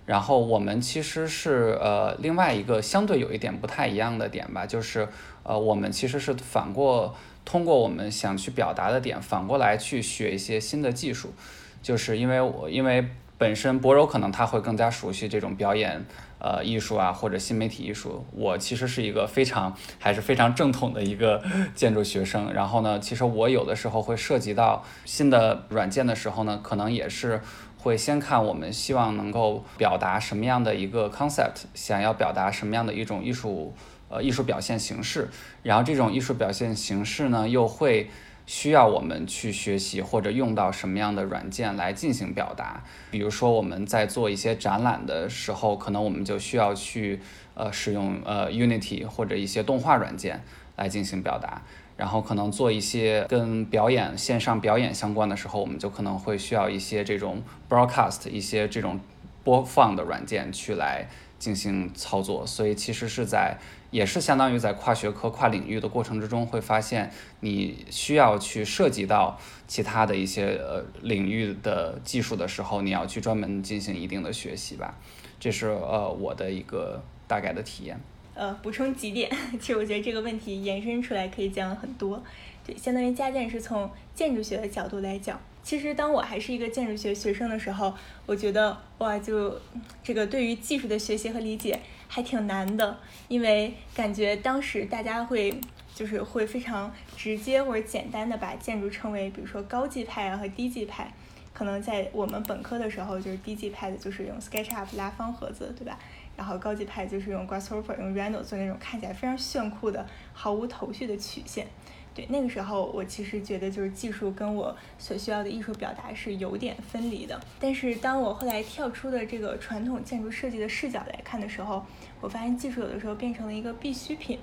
[0.06, 5.08] 然后我们其实是呃另外一个相对有一点不太一样的点吧，就是
[5.44, 11.34] 呃我们其实是反过通过我们想去表达的点，反过来去学一些新的技术。
[11.82, 13.06] 就是因为我因为
[13.38, 16.06] 本身博柔可能他会更加熟悉这种表演
[16.40, 21.44] 呃艺术啊或者新媒体艺术，我其实是一个非常还是非常正统的一个
[21.76, 22.54] 建筑学生。
[22.54, 27.42] 然后呢，其实我有的时候会涉及到新的软件的时候呢，可能也是
[27.84, 33.76] 会先看我们希望能够表达什么样的一个 concept，想要表达什么样的一种艺术
[34.08, 35.30] 呃艺术表现形式，
[35.64, 38.10] 然后这种艺术表现形式呢又会。
[38.46, 42.84] 需要我们去学习或者用到什么样的软件来进行表达？
[43.10, 47.22] 比如说我们在做一些展览的时候，可能我们就需要去
[47.54, 50.44] 呃使用呃 Unity 或者一些动画软件
[50.76, 51.62] 来进行表达。
[52.04, 59.00] 然后可能做一些跟表演线上表演相关的时候，我们就可能会需要一些这种 broadcast 一些这种
[59.42, 61.08] 播放的软件去来
[61.40, 62.46] 进行操作。
[62.46, 63.58] 所以其实是在。
[63.94, 67.12] 也是相当于在跨学科、跨领域的过程之中，会发现
[67.42, 69.38] 你需要去涉及到
[69.68, 74.98] 其他的一些呃领域的技术的时候，你要去专门进行一定的学习吧。
[75.40, 78.00] 这是呃我的一个大概的体验。
[78.36, 82.22] 呃，补充几点， 其实我觉得这个问题延伸出来可以讲很多。
[82.66, 85.40] 对，相当于家电是从建筑学的角度来讲。
[85.62, 87.94] 其实当我还是一个建筑学学生的时候，
[88.26, 89.60] 我觉得哇，就
[90.04, 95.54] 这个对于技术的学习和理解还挺难的，因为感觉当时大家会
[95.94, 101.14] 就是会非常直接或者简单的把建筑称为，比如说高级派啊和低级派。
[101.54, 106.00] 可能在我们本科的时候，就是低级派的就是用 SketchUp 拉方盒子，对吧？
[106.36, 111.68] 然后高级派就是用 Grasshopper 用 Rhino 做那种看起来非常炫酷的毫无头绪的曲线。
[112.16, 117.40] 对，那个时候我其实觉得就是技术跟我所需要的艺术表达是有点分离的。
[117.60, 121.84] 但是当我后来跳出的这个传统建筑设计的视角来看的时候，
[122.22, 124.38] 我发现技术有的时候变成了一个必需品。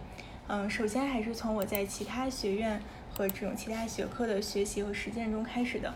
[0.49, 2.83] 嗯，首先还是从我在其他学院
[3.15, 5.95] 和这种其他学科的学习和实践中开始的。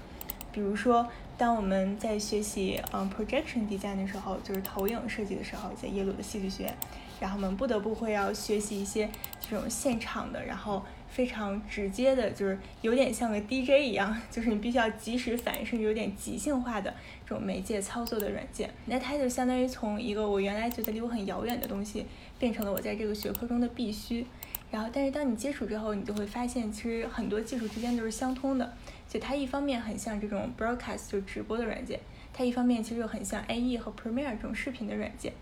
[0.52, 6.77] 比如说，当我们在学习嗯 projection design 的时候，就是投影设计的时候，在耶鲁的戏剧学院，
[7.20, 9.09] 然后我们不得不会要学习一些
[9.40, 10.83] 这种现场的，然后。
[11.07, 16.92] 非常直接的，就是有点像个 DJ 一样，就是你必须要及时反应，甚至有点即兴化的
[17.25, 18.68] 这种媒介操作的软件。
[18.87, 22.05] 那它就相当于从一个我原来觉得离我很遥远的东西，
[22.37, 24.27] 变成了我在这个学科中的必须。
[24.73, 28.73] 然后，但是当你接触之后，你就会发现，其实很多技术之间都是相通的。
[29.14, 32.00] 就它一方面很像这种 broadcast 就直播的软件，
[32.33, 35.33] 它一方面其实又很像 AE 和 Premiere 这种视频的软件。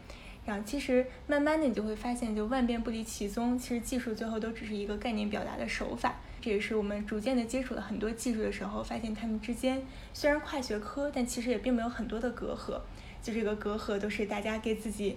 [0.44, 6.16] 然后其实慢慢的你就会发现，就万变不离其宗，其实技术最后都只是一个概念表达的手法。
[6.42, 9.82] 这也是我们逐渐的接触了很多技术的时候，发现它们之间
[10.12, 12.78] 虽然跨学科，但其实也并没有很多的隔阂。
[13.22, 15.16] 就这个隔阂都是大家给自己，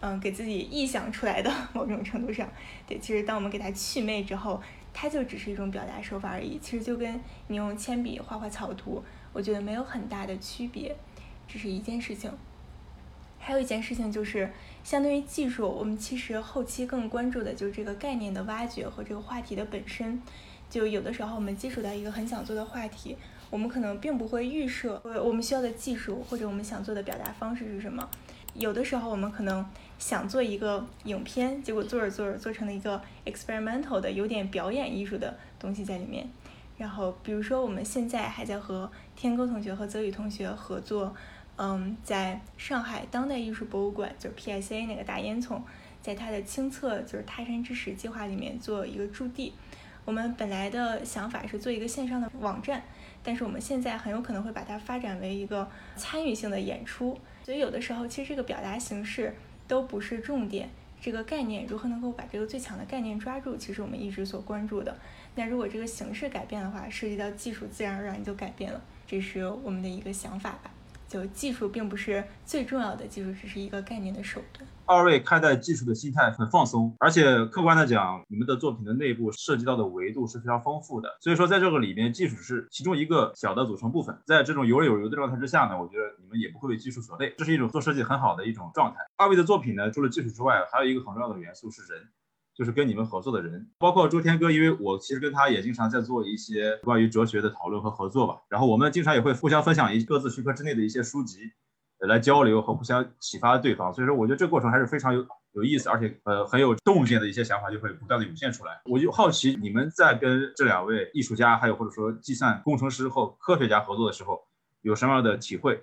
[0.00, 1.50] 嗯，给自己臆想出来的。
[1.72, 2.46] 某种程度上，
[2.86, 4.60] 对，其实当我们给它去魅之后，
[4.94, 6.58] 它就只是一种表达手法而已。
[6.58, 9.04] 其实就跟你用铅笔画画草图，
[9.34, 10.96] 我觉得没有很大的区别，
[11.46, 12.30] 这是一件事情。
[13.38, 14.50] 还有一件事情就是，
[14.82, 20.22] 相对于技术，我们其实后期更关注的就是这个概念的挖掘和这个话题的本身。
[20.70, 23.16] 就有的时候我们接触到一个很想做的话题，
[23.50, 28.08] 我们可能并不会预设我们需要的技术或者我们想做的表达方式是什么。
[28.54, 29.64] 有的时候我们可能
[29.98, 36.28] 想做一个影片，结果做着做着做成了一个 experimental 的有点表演艺术的东西在里面。
[36.76, 41.14] 然后比如说我们现在还在和天歌同学和泽宇同学合作。
[41.56, 45.60] 嗯，在上海当代艺术博物馆，就是 PSA 那个大烟囱，
[46.02, 49.52] 在它的清册就是他山之石计划里面做一个驻地。
[50.04, 52.82] 我们本来的想法是做一个线上的网站，
[53.22, 57.16] 但是我们现在很有可能会把它发展为一个参与性的演出。
[57.44, 59.32] 所以有的时候，其实这个表达形式
[59.66, 60.68] 都不是重点，
[61.00, 64.96] 这个概念如何能够把这个最强的概念抓住，其实我们一直所关注的。
[65.34, 68.80] 那如果这个形式改变的话，涉及到技术，自然而然就改变了。
[69.06, 70.70] 这是我们的一个想法吧。
[71.08, 74.66] 就技术并不是最重要的，技术只是一个概念的手段。
[74.86, 81.08] 二位看待技术的心态很放松，而且客观的讲，你们的作品的内部涉及到的维度是非常丰富的。
[81.20, 84.14] 所以说，在这个里面，技术是其中一个小的组成部分。
[84.26, 88.98] 在这种有刃有余的状态之下呢，我觉得你们也不会为技术所累，这是一种做设计很好的一种状态。
[89.16, 92.02] 二位的作品呢，除了技术之外，还有一个很重要的元素是人。
[92.56, 98.36] 就是跟你们合作的人，包括周天哥，因为我其实跟他也经常在做一些关于哲学的讨论和合作吧。
[98.48, 101.40] 然后我们经常也会互相分享一各自学科之内的一些书籍，
[102.06, 103.92] 来交流和互相启发对方。
[103.92, 108.80] 所以说，我觉得这个过程还是非常有有意思，而且呃很有洞见的一些想法就会不断的涌现出来。
[108.84, 114.40] 我就好奇，你们在跟这两位艺术家，还有或者说计算工程师或科学家合作的时候，
[114.82, 115.82] 有什么样的体会？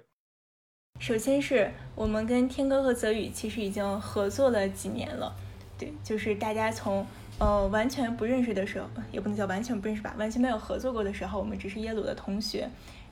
[0.99, 5.33] 首先是我们跟天哥和泽宇其实已经合作了几年了。
[5.77, 7.07] 对，就是大家从
[7.39, 12.69] 呃完全不认识的时候，也不能叫完全不认识吧，完全没有合作过的时候，我们只是耶鲁的同学，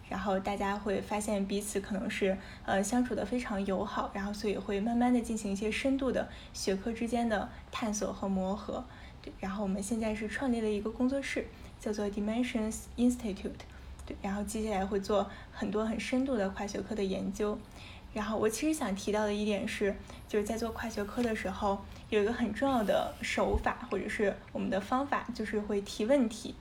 [0.10, 8.84] 然后大家会发现彼此可能是呃相处的非常友好，然后所以会慢慢的进行一些深度的学科之间的探索和磨合。
[9.22, 11.46] 对，然后我们现在是创立了一个工作室，
[11.80, 13.52] 叫做 Dimensions Institute。
[14.06, 17.58] 对，然后接下来会做很多很深度的跨学科的研究。
[18.12, 19.96] 然后我其实想提到的一点是，
[20.28, 21.78] 就是在做跨学科的时候，
[22.10, 26.56] 有一个很重要的手法或者是我们的方法，就是会提问题。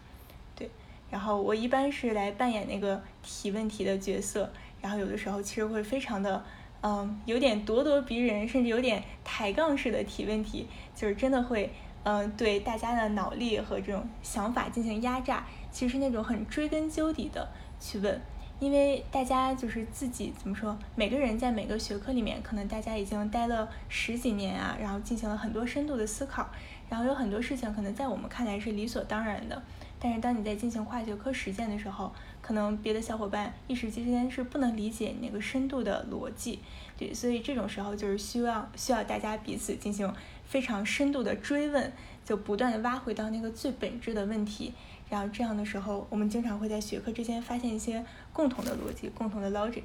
[1.11, 6.45] 然后我一般是来扮演那个提问题的角色，然后有的时候其实会非常的，
[6.83, 11.71] 嗯，有点咄咄逼人，甚至有点抬杠式的提问题，就是真的会，
[12.03, 17.49] 嗯，对大家的脑力和这种想法进行压榨，其实那种很追根究底的
[17.81, 18.21] 去问。
[18.61, 26.51] 因为大家就是自己怎么说，每个人在每个学科里面，可能大家已经待了十几年啊，然后进行了很多深度的思考，
[26.89, 29.63] 然后有很多事情可能在我们看来是理所当然的，
[30.01, 36.61] 但是当你在进行跨学科实践的时候，可能别的小伙伴一时之间是不能理解那个深度的逻辑，
[36.97, 40.13] 对，所以这种时候就是需要需要大家彼此进行
[40.47, 41.93] 非常深度的追问，
[42.25, 44.73] 就不断的挖回到那个最本质的问题。
[45.11, 49.83] 然后这样的时候，我们经常会在学科之间发现一些共同的逻辑、共同的 logic，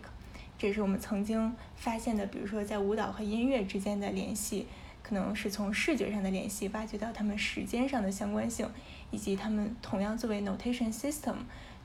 [0.58, 2.26] 这是我们曾经发现的。
[2.28, 4.68] 比如说，在舞蹈和音乐之间的联系，
[5.02, 8.70] 可能是从视觉上的联系挖掘到它们时间上的相关性，
[9.14, 11.36] 以及它们同样作为 notation system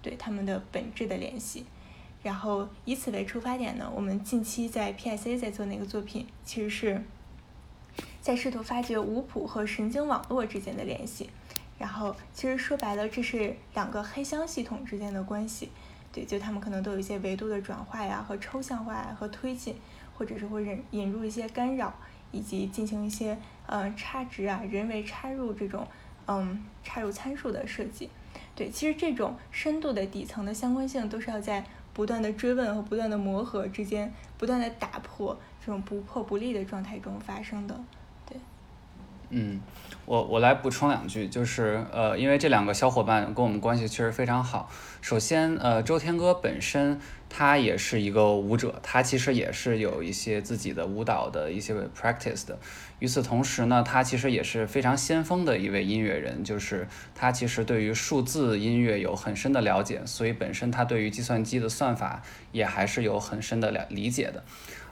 [0.01, 1.67] 对它们的本质的联系。
[2.23, 7.05] 然后以此为出发点呢，我们近期在 PSA 在做那个作品，其实是
[8.21, 11.31] 在试图发掘五谱和神经网络之间的联系。
[11.79, 15.71] 然后，其实说白了，这是两个黑箱系统之间的关系，
[16.13, 19.77] 对，就他们可能都有一些维度的转化呀，和抽象化呀，和推进，
[20.13, 21.95] 或者是会引引入一些干扰，
[22.33, 25.87] 以及进行一些呃差值啊，人为插入这种
[26.29, 28.09] 嗯插入参数的设计，
[28.55, 37.81] 对，其实这种深度的底层的相关性，都是要在不断的追问和不断的磨合之间，不断的打破这种不破不立的状态中发生的。
[38.27, 38.37] 对。
[39.31, 39.61] 嗯，
[40.09, 44.71] 我我来补充两句，就是呃，因为这两个小伙伴跟我们关系确实非常好。
[45.03, 46.99] 首先，呃，周天歌本身
[47.29, 52.59] 他也是一个舞者，他其实也是有一些自己的舞蹈的一些 practice 的。
[53.01, 64.43] 与此同时呢，他其实也是非常先锋的一位音乐人，就是他其实对于数字音乐有很深的了解，所以本身他对于计算机的算法也还是有很深的了理解的。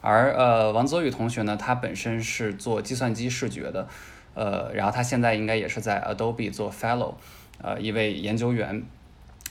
[0.03, 3.89] 而呃，王泽宇同学呢，他本身是做计算机视觉的。
[4.37, 7.14] 呃，然后他现在应该也是在 Adobe 做 Fellow，
[7.62, 8.82] 呃，一位研究员，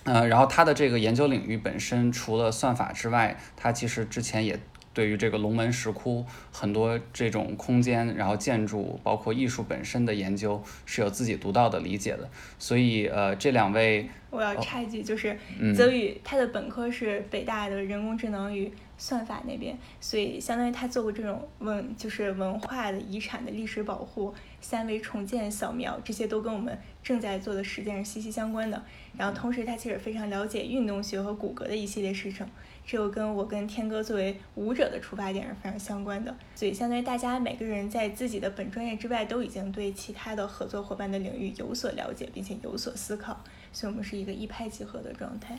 [0.03, 4.59] 呃，然后他的这个研究领域本身除了算法之外，他其实之前也
[4.95, 12.27] 对于这个龙门石窟很多这种空间，然后建筑，包括艺术本身的研究是有自己独到的理解的，
[12.57, 15.37] 所以呃，这两位我要插一句，就是
[15.75, 18.71] 泽宇他的本科是北大的人工智能与。
[18.97, 28.81] 算法那边，所以相当于他做过这种文，就是文化的遗产的历史保护、三维重建、扫描，这些都跟我们正在做的实践是息息相关的。
[29.17, 32.47] 然后同时，他其实非常了解运动学和骨骼的一系列事情，
[32.85, 36.35] 这又跟我跟天哥作为舞者的出发点是非常相关的。
[36.53, 45.57] 所以，相当于大家每个人在自己的本专业之外，都已经对其他的合作伙伴的领域有所了解，并且有所思考，所以我们是一个一拍即合的状态。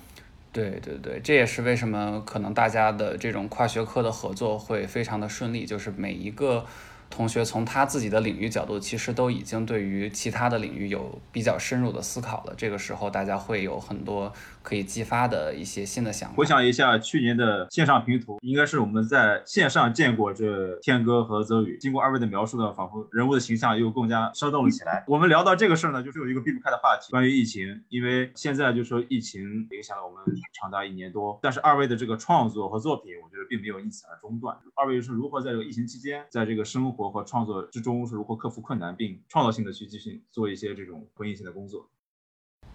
[0.52, 6.64] 对对对，这也是为什么可能大家的这种跨学科的合作会非常的顺利，就是每一个。
[7.08, 12.54] 同学从他自己的领域角度，其实都已经对于其他的领域有比较深入的思考了。
[12.56, 14.32] 这个时候，大家会有很多
[14.62, 16.36] 可以激发的一些新的想法。
[16.36, 21.78] 回想一下去年的线上拼图，应该是我们在线上见过这天哥和泽宇。
[21.78, 25.04] 经过二位的描述呢，仿佛人物的形象又更加生动了起来。
[25.06, 27.80] 我们聊到这个事儿呢，就是有一个避不开的话题，关于疫情。
[27.88, 29.40] 因为现在就说疫情
[29.70, 34.56] 影响了我们长达一年多，但是二位的这个创作和作品，我觉得并没有因此而中断。
[34.74, 41.88] 二位是如何在这个疫情期间，在这个生活和创作之中是如何克服困难，并创造性的去继续做一些这种回应性的工作？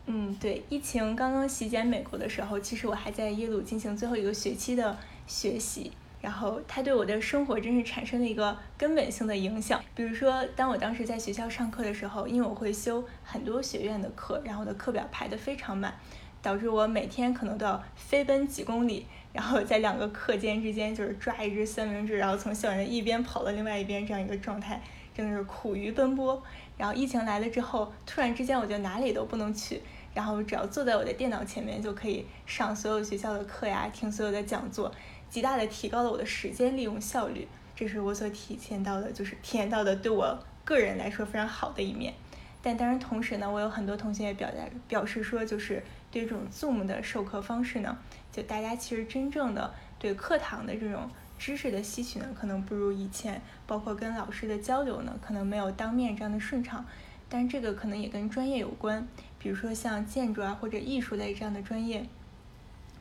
[0.07, 4.97] 嗯，对，疫情刚刚席卷美国的时候，其实我还在耶鲁进行最后一个学期的
[5.27, 9.79] 学习，然后它对我的生活真是产生了一个根本性的影响。
[9.93, 15.93] 比如说，当我当时在学校上课的时候，因为我会修很多学院的课，然后我的课表排得非常满，
[16.41, 19.05] 导致我每天可能都要飞奔几公里。
[19.33, 24.81] 然后在两个课间之间，就是抓一只三明治，然后从校园一边跑到另外一边，这样一个状态，
[25.13, 26.41] 真的是苦于奔波。
[26.77, 29.81] 然后疫情来了之后，突然之间我就哪里都不能去，
[30.13, 34.91] 然后只要坐在我的电脑前面，就可以上所有学校的课呀，听所有的讲座，
[35.29, 37.47] 极大的提高了我的时间利用效率。
[37.75, 42.13] 这是我所体现到的，就是体验到的对我个人来说非常好的一面。
[42.61, 44.57] 但当然同时呢，我有很多同学也表达
[44.87, 47.97] 表示说，就是对这种 Zoom 的授课方式呢。
[48.31, 56.85] 就大家其实真正的对课堂的这种知识的吸取呢，可能不如以前，包括跟老师的交流呢，可能没有当面这样的顺畅。
[57.27, 59.07] 但这个可能也跟专业有关，
[59.39, 62.05] 比如说像建筑啊或者艺术类这样的专业，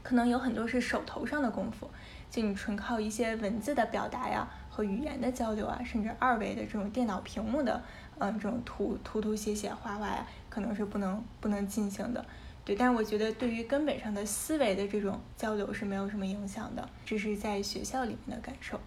[0.02, 1.90] 可能有很多是手头上的功夫，
[2.30, 7.82] 就你纯靠一些文字的表达呀和语言的交流啊，甚至二维的这种电脑屏幕的，
[8.18, 12.24] 嗯，这种涂涂涂写写画画呀，可能是不能不能进行的。
[12.64, 18.78] 对，但是我觉得对于根本上的思维的这种交流是没有什么影响的，这是在学校里面的感受。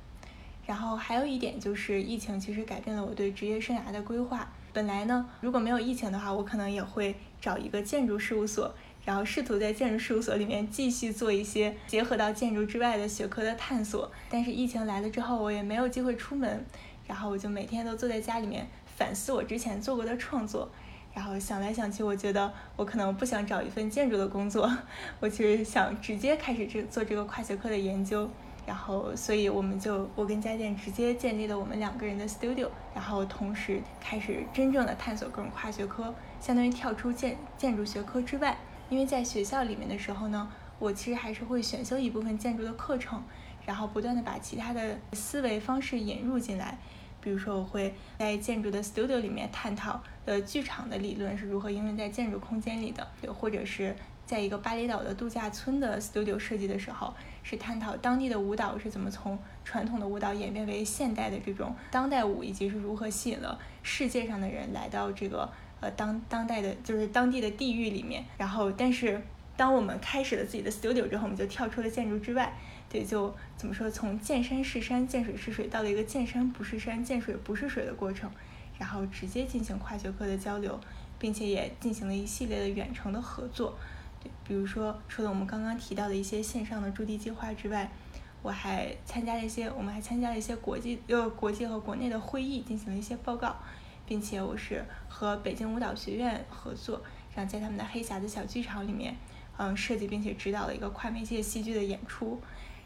[0.65, 4.49] 然后还有一点就是，疫情其实改变了我对职业生涯的规划。
[4.71, 14.09] 本来呢，如果没有疫情的话，我可能也会找一个建筑事务所，然后试图在建筑事务所里面继续做一些结合到建筑之外的学科的探索。
[14.30, 16.65] 但是疫情来了之后，我也没有机会出门，
[17.05, 18.65] 然后我就每天都坐在家里面
[18.95, 20.71] 反思我之前做过的创作。
[21.14, 24.72] 然后想来想去，我觉得我可能不想找一份建筑的工作，
[25.20, 28.30] 我其实想直接开始这做这个跨学科的研究。
[28.66, 38.57] 然后，所以我们就我跟佳健直接建立了我们两个人的 studio，然后同时开始真正的探索各种跨学科，相当于跳出建建筑学科之外。
[38.89, 40.49] 因为在学校里面的时候呢，
[40.80, 43.22] 我其实还是会选修一部分建筑的课程，
[43.66, 46.78] 然后不断的把其他的思维方式引入进来。
[47.24, 53.95] 比如说，我会在建筑的 studio 里面探讨呃剧场的理论是如何应用在建筑空间里的，或者是
[54.26, 65.49] 在一个巴厘岛的度假村的 studio 设计的时候，是探讨当地的舞蹈是怎么从传统的舞蹈演变为现代的这种当代舞，以及是如何吸引了世界上的人来到这个
[65.80, 68.26] 呃当当代的，就是当地的地域里面。
[68.38, 69.21] 然后，但是
[69.55, 72.53] 当我们开始了自己的 studio 之后，我们就跳出了建筑之外。
[72.94, 78.30] 对，就怎么说，从见山是山，见水是水，到了一个见山不是山，见水不是水的过程，
[78.78, 80.80] 然后直接进行跨学科的交流，
[81.18, 83.76] 并且也进行了一系列的远程的合作。
[84.22, 87.91] 对，比如说，除了我们刚刚提到的一些线上的驻地计划之外，
[88.44, 93.56] 我还参加了一些，我们还参加了一些国际呃国际和国内的会议，进行了一些报告。
[94.06, 97.02] 并且我是和北京舞蹈学院合作，
[97.34, 99.16] 然后在他们的黑匣子小剧场里面，
[99.56, 102.38] 嗯，设计并且指导了一个跨媒介戏剧的演出，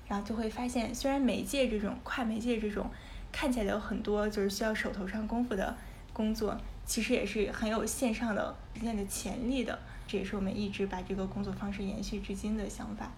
[0.08, 2.90] 然后就会发现，虽然媒介这种跨媒介这种
[3.32, 5.76] 看起来有很多就是需要手头上功夫的
[6.14, 9.78] 工作，其实也是很有线上的实现的潜力的，
[10.08, 13.12] 这也是我们一直把这个工作方式延续至今的想法。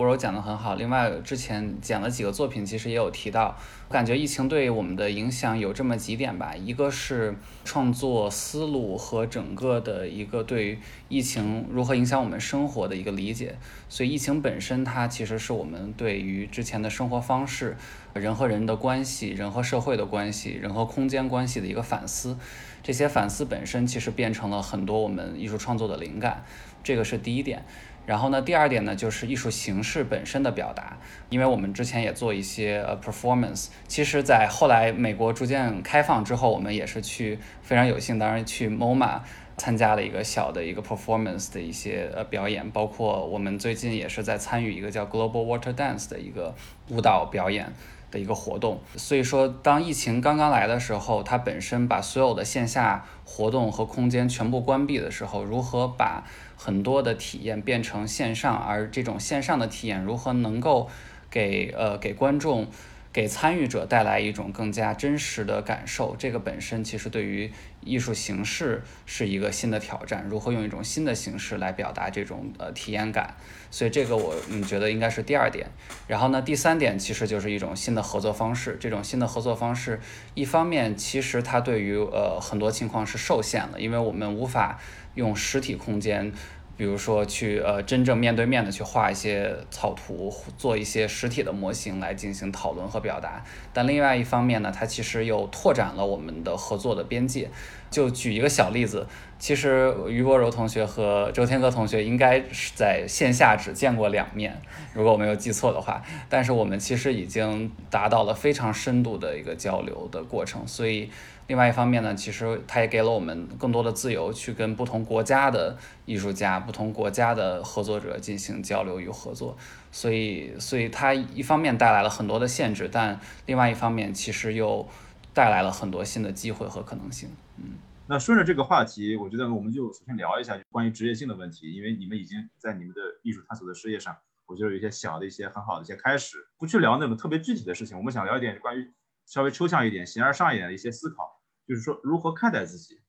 [0.00, 3.54] 博柔讲的很好，另外之前讲了几个作品，其实也有提到，
[3.86, 7.36] 我感觉疫情对我们的影响有这么几点吧，一个是
[7.66, 10.78] 创作思路和整个的一个对
[11.10, 13.56] 疫情如何影响我们生活的一个理解，
[13.90, 17.76] 所以疫情本身它其实是我们对于之前的生活方式、
[18.14, 22.38] 人和人的关系、人和社会的关系、人和空间关系的一个反思，
[22.82, 26.42] 这些反思本身其实变成了很多我们艺术创作的灵感，
[26.82, 27.66] 这个是第一点。
[28.10, 30.98] 然后呢，第二点呢，就是艺术形式本身的表达，
[31.28, 39.20] 因为我们之前也做一些呃 performance，其实，在后来美国逐渐开放之后，我们也是去非常有幸，当然去 MoMA
[39.56, 46.52] 参加了一个小的一个 performance 的一些呃表演，包括我们最近也是在参与一个叫 Global Water Dance 的一个
[46.88, 47.72] 舞蹈表演。
[48.10, 48.80] 的一个活动。
[48.96, 56.24] 所以说，当疫情刚刚来的时候，它本身把所有的线下活动和空间全部关闭的时候，如何把
[56.56, 60.88] 很多的体验变成线上，而这种线上的体验如何能够
[61.30, 62.66] 给呃给观众、
[63.12, 66.14] 给参与者带来一种更加真实的感受？
[66.16, 67.50] 这个本身其实对于
[67.80, 73.34] 艺术形式是一个新的挑战，如何用一种新的形式来表达这种呃体验感？
[73.70, 75.66] 所以这个我嗯觉得应该是第二点。
[76.06, 78.76] 然后呢，第三点其实就是一种新的合作方式。
[78.80, 79.98] 这种新的合作方式，
[80.34, 84.78] 一方面其实它对于呃很多情况是受限了，因为我们无法。
[85.16, 86.32] 用实体空间，
[86.80, 93.44] 比如说去呃真正面对面的去画一些草图，做一些实体的模型来进行讨论和表达。
[93.74, 97.50] 但另外一方面呢，它其实又拓展了我们的合作的边界。
[97.90, 99.06] 就举一个小例子，
[99.38, 104.58] 其实于博柔同学和周天歌同学应该是在线下只见过两面，
[104.94, 106.02] 如果我没有记错的话。
[106.30, 111.10] 但是我们其实已经达到了非常深度的一个交流的过程，所以。
[111.50, 119.58] 另外一方面呢，其实它也给了我们更多的自由，去跟不同国家的艺术家、不同国家的合作者进行交流与合作。
[119.90, 124.88] 所以，所以它一方面带来了很多的限制，但另外一方面其实又
[125.34, 127.28] 带来了很多新的机会和可能性。
[127.56, 127.70] 嗯，
[128.06, 136.36] 那顺着这个话题，我觉得我们就首先聊一下关于职业性的问题，因为你们已经在你们的艺术探索的事业上，我觉得有一些小的一些很好的一些开始。
[136.56, 138.88] 不去聊那种特别具体的事情，我们想聊一点关于
[139.26, 141.38] 稍微抽象一点、形而上一点的一些思考。
[141.70, 143.00] 就是说，如何看待自己？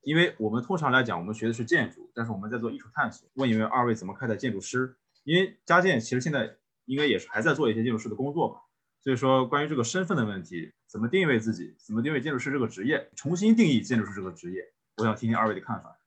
[0.00, 3.28] 因为我们通常来讲，我们学的是建筑，但是我们在做艺术探索。
[3.34, 4.96] 问一问二位怎么看待建筑师？
[5.24, 6.56] 因为家建其实现在
[6.86, 8.62] 应该也是还在做一些建筑师的工作吧。
[9.02, 11.76] 所以说，关于这个身份的问题，怎么定位自己？
[11.78, 13.10] 怎么定位建筑师这个职业？
[13.14, 15.98] 重新定义建筑师这个职业，我想听听二位的看法。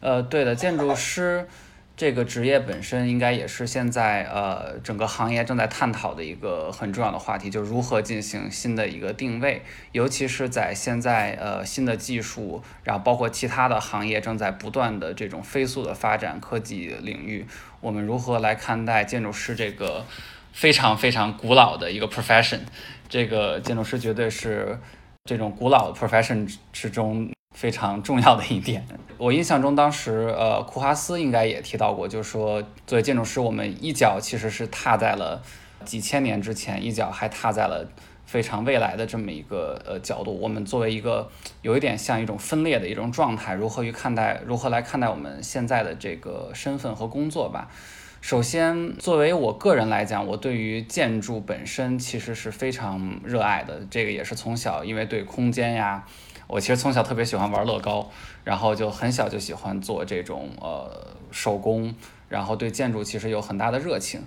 [0.00, 1.46] 呃，对的，建筑师。
[2.00, 9.60] 这个职业本身应该也是现在呃整个行业正在探讨的一个很重要的话题，就是如何进行新的一个定位，
[9.92, 17.46] 尤其是在现在呃新的技术，然后包括其他的行业正在不断的这种飞速的发展科技领域，
[17.82, 20.06] 我们如何来看待建筑师这个
[20.54, 22.60] 非常非常古老的一个 profession？
[23.10, 24.80] 这个建筑师绝对是
[25.26, 27.30] 这种古老的 profession 之中。
[27.60, 28.82] 非常重要的一点，
[29.18, 35.42] 我印象中当时，呃，库哈斯应该也提到过，就是说，作为建筑师，我们一脚其实是踏在了
[35.84, 37.86] 几千年之前，一脚还踏在了
[38.24, 40.32] 非常未来的这么一个呃角度。
[40.40, 41.30] 我们作为一个
[41.60, 47.68] 有一点像一种分裂的一种状态，如何去看待，如何来看待我们现在的这个身份和工作吧？
[48.22, 53.82] 首先，作为我个人来讲，我对于建筑本身其实是非常热爱的。
[53.90, 56.06] 这个也是从小因为对空间呀。
[56.52, 58.10] 我其实从小特别喜欢玩乐高，
[58.42, 61.94] 然后就很小就喜欢做这种呃手工，
[62.28, 64.20] 然后对建筑其实有很大的热情，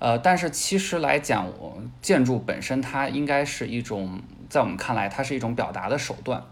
[0.00, 4.20] 呃，但是其实来讲，我建筑本身它应该是一种，
[4.50, 6.42] 在我们看来，它是一种表达的手段。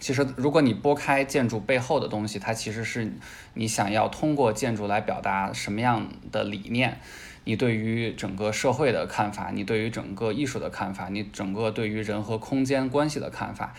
[0.00, 3.12] 其实如果你拨开建筑背后的东西，它其实是
[3.54, 6.98] 你想要通过建筑来表达什么样的理念，
[7.44, 13.74] 你对于整个社会的看法，你对于整个艺术的看法，你整个对于人和空间关系的看法。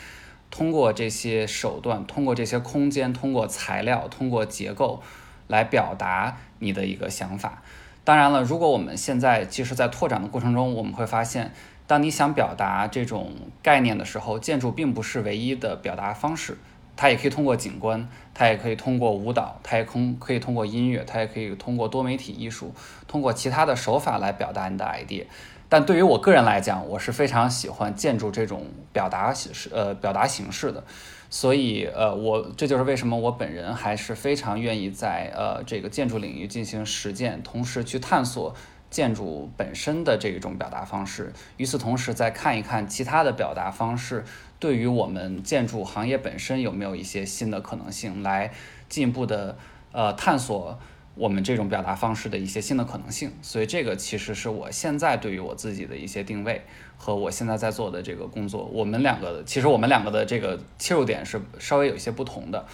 [0.51, 5.01] 通过这些手段，通过这些空间，通过材料，通过结构，
[5.47, 7.63] 来表达你的一个想法。
[8.03, 11.53] 当然了，如果我们现在其实，在拓展的过程中，我们会发现，
[11.87, 13.31] 当你想表达这种
[13.63, 16.57] 概念的时候，建筑并不是唯一的表达方式。
[16.97, 22.75] 它也可以通过景观，它也可以通过舞蹈，它也通可以通过音乐，它也可以通过多媒体艺术，
[23.07, 25.23] 通过其他的手法来表达你的 idea。
[25.71, 30.83] 但对于我个人来讲，我是非常喜欢建筑这种表达形式，呃，表达形式的。
[31.29, 38.53] 所以，呃，我这就是为什么我本人还是非常愿意在呃这个建筑领域进行实践，同时去探索
[38.89, 41.31] 建筑本身的这种表达方式。
[41.55, 44.25] 与此同时，再看一看其他的表达方式
[44.59, 48.51] 对于我们建筑行业本身有没有一些新的可能性，来
[48.89, 49.55] 进一步的
[49.93, 50.77] 呃探索。
[51.15, 56.61] 我们这种表达方式的一些新的可能性，所以这个其实是我现在对于我自己的一些定位
[56.97, 58.63] 和我现在在做的这个工作。
[58.65, 62.65] 我们两个其实我们两个的这个切入点是稍微有一些不同的。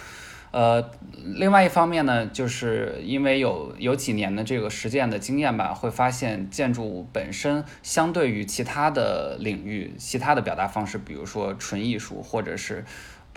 [0.50, 0.82] 呃，
[1.12, 12.82] 另外一方面呢，就是因为有有几年的这个实践的经验吧，会发现建筑本身相对于其他的领域、其他的表达方式，比如说纯艺术或者是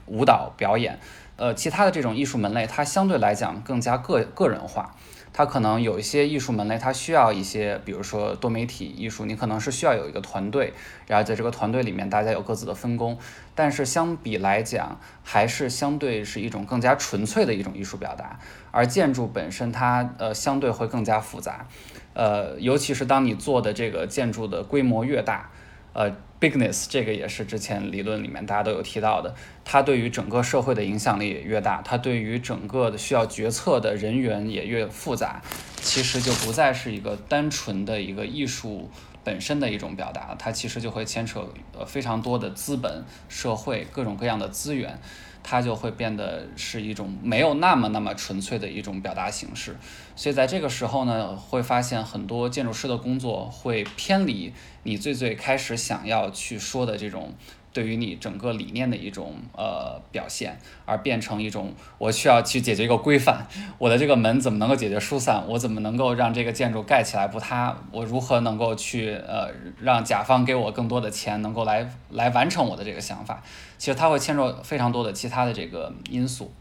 [0.05, 0.99] 舞蹈表演。
[1.41, 4.95] 呃，其他的这种艺术门类，它相对来讲更加个个人化。
[5.33, 10.71] 它可能有一些艺术门类，它需要一些，比如说多媒体艺术，你可能是需要有一个团队，
[11.07, 13.17] 然后在这个团队里面，大家有各自的分工。
[13.55, 18.37] 但是相比来讲，还是相对是一种更加纯粹的一种艺术表达。
[18.69, 21.65] 而建筑本身，它呃相对会更加复杂。
[22.13, 25.49] 呃，尤其是当你做的这个建筑的规模越大。
[25.93, 29.35] 呃，bigness 这个也是之前理论里面大家都有提到的，
[29.65, 35.41] 它对于整个社会的影响力也越大，它对于整个的需要决策的人员也越复杂，
[35.77, 38.89] 其实就不再是一个单纯的一个艺术
[39.23, 41.45] 本身的一种表达，它其实就会牵扯
[41.77, 44.99] 呃非常多的资本、社会各种各样的资源。
[45.43, 49.75] 它就会变得是一种没有那么那么纯粹的一种表达形式，
[50.15, 57.33] 所以在这个时候呢，会发现很多建筑师的工作会偏离你最最开始想要去说的这种。
[57.73, 63.47] 对于你整个理念的一种呃表现，而变成一种我需要去解决一个规范，
[63.77, 65.43] 我的这个门怎么能够解决疏散？
[65.47, 67.77] 我怎么能够让这个建筑盖起来不塌？
[67.91, 69.49] 我如何能够去呃
[69.79, 73.41] 让甲方给我更多的钱，能够来来完成我的这个想法？
[73.77, 76.51] 其实它会牵扯非常多的其他的这个因素，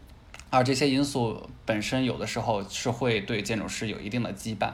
[0.49, 4.71] 而这些因素本身有的时候是会对建筑师有一定的羁绊。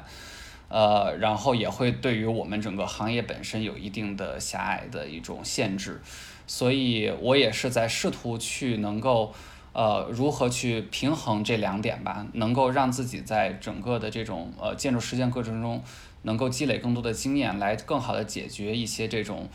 [0.70, 6.02] 呃，然后也会对于我们整个行业本身有一定的狭隘的一种限制，
[6.48, 9.34] 所以我也是在试图去能够，
[9.74, 15.84] 呃，如何去平衡这两点吧，能够让自己在整个的这种呃建筑实践过程中，
[16.24, 19.48] 能够积累更多的经验，来更好的解决一些这种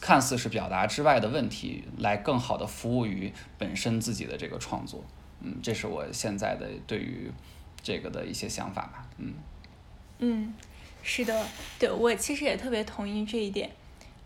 [0.00, 5.04] 看似是表达之外的问题，来更好的服务于本身自己的这个创作。
[5.40, 7.30] 嗯，这是我现在的对于
[7.82, 9.06] 这个的一些想法吧。
[9.18, 9.32] 嗯。
[10.18, 10.52] 嗯，
[11.02, 11.46] 是的，
[11.78, 13.70] 对我其实也特别同意这一点。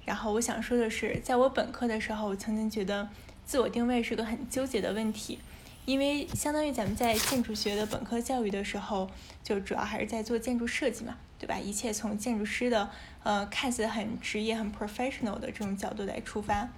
[0.05, 3.09] 然后我想说的是，在我本科的时候，我曾经觉得
[3.45, 5.39] 自我定位是个很纠结的问题，
[5.87, 9.11] 因为相当于咱们在建筑学的本科教育的时候，
[9.43, 11.59] 就主要还是在做建筑设计嘛，对吧？
[11.59, 12.91] 一切从建筑师的
[13.23, 16.69] 呃看似很职业、很 professional 的这种角度来出发。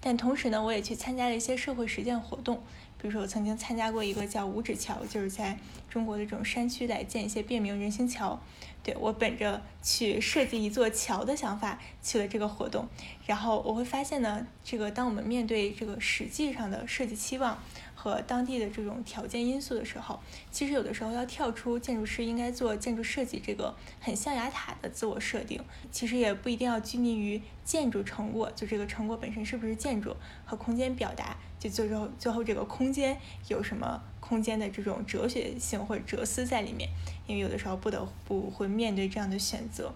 [0.00, 2.62] 但同时呢，我也去参加了一些社会实践活动。
[2.98, 5.58] 比如说，我曾经参加过一个叫五指桥，就是在
[5.90, 8.40] 中国的这种山区来建一些便民人行桥。
[8.86, 12.86] 对我本着去设计一座桥的想法去了这个活动，
[13.26, 17.58] 然后我会发现呢，这个当我们面对这个实际上的设计期望。
[17.98, 20.20] 和当地的这种条件因素的时候，
[20.52, 25.60] 其实有的时候要跳出建筑师应该做建筑设计这个很象牙塔的自我设定，
[25.90, 30.14] 其实也不一定要拘泥于建筑成果，就这个成果本身是不是建筑
[30.44, 33.18] 和空间表达，就最后最后这个空间
[33.48, 36.88] 有什么空间的这种哲学性或者哲思在里面，
[37.26, 39.92] 因为有的时候不得不会面对这样的选择，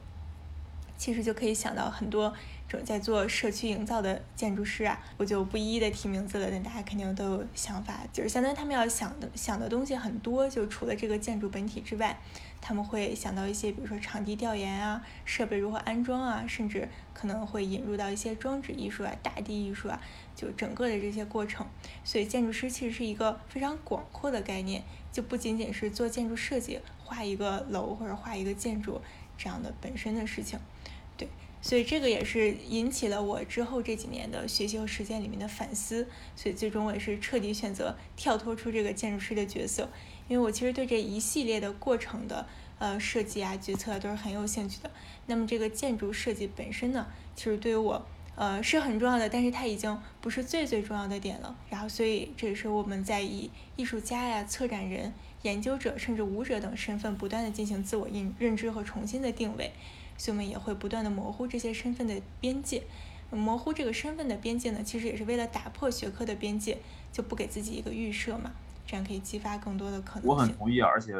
[0.97, 2.33] 其实就可以想到很多。
[2.79, 12.18] 在做社区营造的建筑师啊，我就不一一的提名字了，但大家肯定都有想法，就是相当于他们要想的想的东西很多，就除了这个建筑本体之外，
[12.61, 20.01] 他们会想到一些，比如说场地调研啊，设备如何安装啊，甚至可能会引入到一些装置艺术啊、大地艺术啊，
[20.37, 21.66] 就整个的这些过程。
[22.05, 29.01] 所以建筑师其实是一个非常广阔的概念，就不仅仅是做建筑设计，画一个楼或者画一个建筑
[29.39, 30.59] 这样的本身的事情。
[31.63, 39.91] 所以这个也是引起了我之后这几年的学习和实践里面的反思，所以最终我也是彻底选择跳脱出这个建筑师的角色，
[40.27, 42.47] 因为我其实对这一系列的过程的
[42.79, 44.91] 呃设计啊决策都是很有兴趣的。
[45.27, 47.07] 那么这个建筑设计本身呢，
[47.37, 48.07] 其实对于我
[48.37, 51.55] 呃是很重要的，但是它已经不是最最重要的点了。
[51.69, 59.71] 然后所以这也是我们在以艺术家呀、策展人、研究者甚至舞者等身份不断的进行自我认认知和重新的定位。
[60.21, 62.83] 所以我们也会不断的模糊这些身份的边界，
[63.31, 66.77] 模糊这个身份的边界呢，其实也是为了打破学科的边界，
[67.11, 68.53] 就不给自己一个预设嘛，
[68.87, 70.31] 这样可以激发更多的可能性。
[70.31, 71.14] 我很同意，而且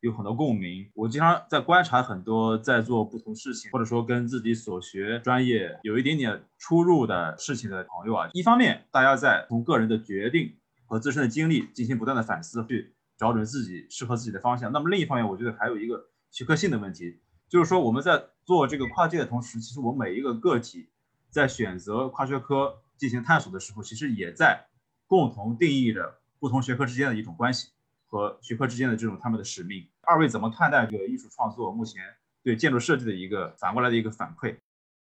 [0.00, 0.90] 有很多共鸣。
[0.96, 8.28] 我经常在观察很多在做不同事情，或者说跟自己所学专业有一点点出入的事情的朋友啊。
[8.32, 14.72] 一方面，大家在从个人的决定和自身的经历进行不断的反思，去找准自己适合自己的方向。
[14.72, 17.20] 那么另一方面，我觉得还有一个学科性的问题，
[17.50, 20.88] 就是说我们在做这个跨界的同时，其实我每一个个体
[21.30, 24.66] 在选择跨学科进行探索的时候，其实也在
[25.08, 27.70] 共同定义着不同学科之间的一种关系
[28.06, 29.84] 和学科之间的这种他们的使命。
[30.02, 32.00] 二位怎么看待这个艺术创作目前
[32.44, 34.54] 对建筑设计的一个反过来的一个反馈？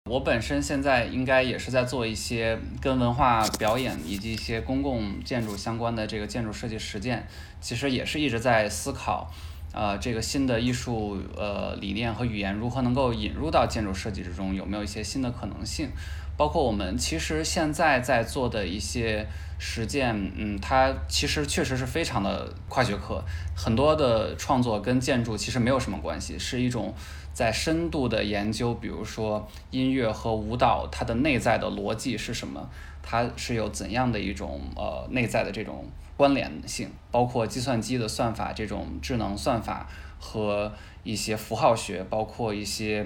[0.10, 7.28] 我本身现在应该也是在做一些跟文化表演以及一些公共建筑相关的这个建筑设计实践，
[7.62, 9.32] 其实也是一直在思考，
[9.74, 15.90] 呃，这个新的艺术呃理念和语言如何能够引入到建筑设计之中，有没有一些新的可能性？
[16.38, 19.28] 包括我们其实现在在做的一些
[19.60, 23.24] 实践，嗯，它其实确实是非常的跨学科，
[23.56, 26.94] 很多的创作跟建筑其实没有什么关系，是一种。
[27.34, 32.70] 在深度的研究，比如说音乐和舞蹈，它的内在的逻辑是什么？
[33.02, 35.84] 它是有怎样的一种呃内在的这种
[36.16, 36.90] 关联性？
[37.12, 39.88] 包括计算机的算法，这种智能算法
[40.20, 40.72] 和
[41.04, 43.06] 一些符号学，包括一些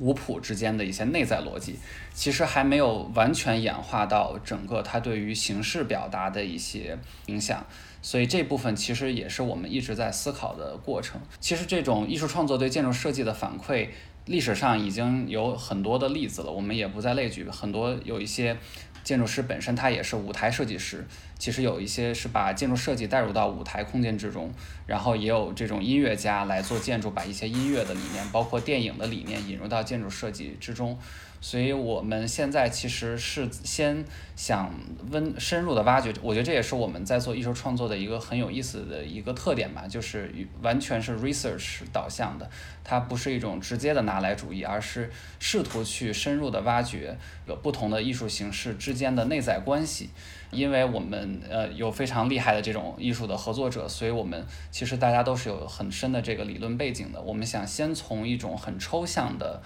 [0.00, 1.78] 五谱之间的一些内在逻辑，
[2.12, 7.64] 其实还没有完全演化到整个它对于形式表达的一些影响。
[8.02, 11.20] 所以这部分其实也是我们一直在思考的过程。
[11.40, 13.88] 其实这种艺术创作对建筑设计的反馈，
[14.26, 17.48] 历史上已经有很多的例子了，我们也不再列举。
[17.48, 18.58] 很多有一些
[19.04, 21.06] 建筑师本身他也是舞台设计师，
[21.38, 24.50] 其实有一些是把建筑设计带入到舞台空间之中，
[24.86, 30.98] 然后也有这种音乐家来做建筑，把一些音乐的理念，包括电影的理念引入到建筑设计之中。
[31.44, 34.02] 所以我们现在其实是先
[34.34, 34.72] 想
[35.10, 40.32] 温深入的挖掘，我觉得这也是我们在做艺术创作的一个很有意思的一个特点吧，就是
[40.62, 42.48] 完全是 research 导向的，
[42.82, 47.14] 它不是一种直接的拿来主义，而是试图去深入的挖掘
[47.46, 50.08] 有不同的艺术形式之间的内在关系。
[50.50, 57.20] 因为我们呃有非常厉害的这种艺术的合作者，所以我们其实大家都是有很深的这个理论背景的。
[57.20, 59.60] 我们想先从一种很抽象的。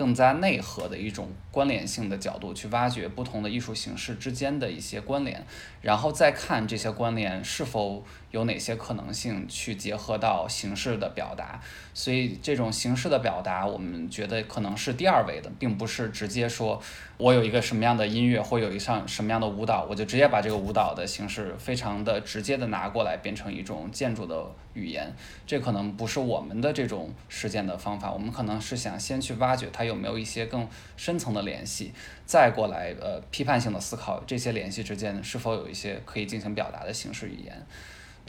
[0.00, 5.44] 更加内核的一种关联性的角度去挖掘不同的艺术形式之间的一些关联，
[5.82, 11.60] 然后再看这些关联是否有哪些可能性去结合到形式的表达。
[11.92, 16.80] 所以这种形式的表达，我们觉得可能是第二位的，并不是直接说
[17.18, 25.12] 我有一个什么样的音乐或有一项什么样的舞蹈，我就直接把这个舞蹈的形式非常的直接的拿过来变成一种建筑的语言。
[25.46, 28.12] 这可能不是我们的这种实践的方法。
[28.12, 30.66] 我们可能是想先去挖掘它有没有一些更
[30.96, 31.92] 深层的联系，
[32.24, 37.66] 再过来呃批判性的思考这些联系之间是否有一些可以进行表达的形式语言。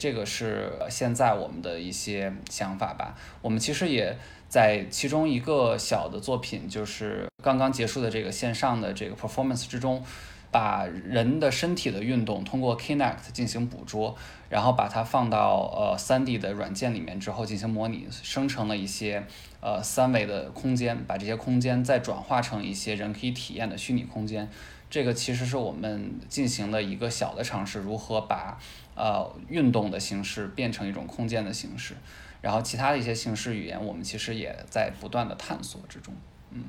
[0.02, 3.16] 这个是现在我们的一些想法吧。
[3.40, 10.02] 我们其实也在其中一个小的作品，就是刚刚结束的这个线上的这个 performance 之中，
[10.50, 14.16] 把人的身体的运动通过 Kinect 进行捕捉，
[14.48, 19.24] 然后把它放到呃 3D 的软件里面之后进行模拟，生成了一些
[19.60, 24.50] 呃三维的空间，把这些空间再转化成一些人可以体验的虚拟空间。
[24.92, 28.60] 这个其实是我们进行了一个小的尝试，如何把
[28.94, 31.94] 呃运动的形式变成一种空间的形式，
[32.42, 36.12] 然后其他的一些形式语言，我们其实也在不断的探索之中。
[36.50, 36.64] 嗯，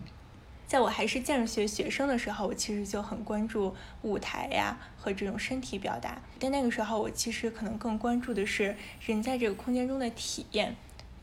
[0.65, 8.73] 在我还是建筑学学生的时候，我其实就很关注舞台呀和这种身体表达，但那个时候我其实可能更关注的是
[9.05, 10.73] 人在这个空间中的体验。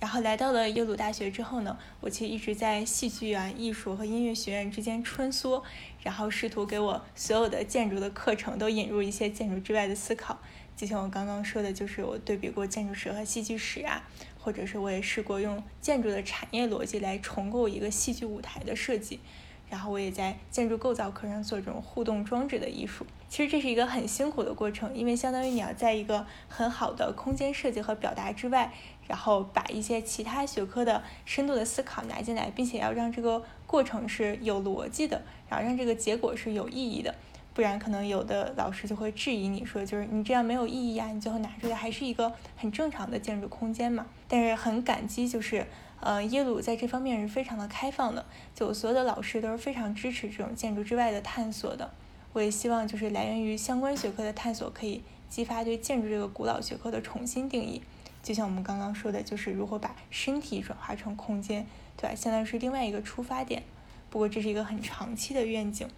[0.01, 5.63] 然后来到了耶鲁大学之后呢，我其实一直在戏剧啊、艺术和音乐学院之间穿梭，
[6.03, 10.41] 然后试图给我所有的建筑的课程都引入一些建筑之外的思考。
[10.75, 14.03] 就像我刚刚说的，就是我对比过建筑史和戏剧史啊，
[14.39, 19.21] 或者是我也试过用建筑的产业逻辑来重构一个戏剧舞台的设计。
[19.69, 23.07] 然后我也在建筑构造课上做这种互动装置的艺术。
[23.29, 28.73] 其实这是一个很辛苦的过程，因为相当于你要在一个很好的空间设计和表达之外。
[29.11, 37.13] 然后把一些其他学科的深度的思考拿进来，并且要让这个过程是有逻辑的，然后让这个结果是有意义的，
[37.53, 44.07] 不然可能有的老师就会质疑你说，就是你这样没有意义啊，你最后拿出来还是一个很正常的建筑空间嘛。
[44.29, 45.67] 但是很感激，就是
[45.99, 51.91] 呃耶鲁在这方面是非常的开放的，就所有的老师都是非常支持这种建筑之外的探索的。
[52.33, 57.83] 我也希望就是来源于相关学科的探索，可以激发对建筑这个古老学科的重新定义。
[58.23, 61.67] 就像我们刚刚说的，就是如何把身体转化成空间，
[61.97, 62.15] 对吧？
[62.15, 63.63] 现在是另外一个出发点，
[64.11, 65.89] 不过这是一个很长期的愿景。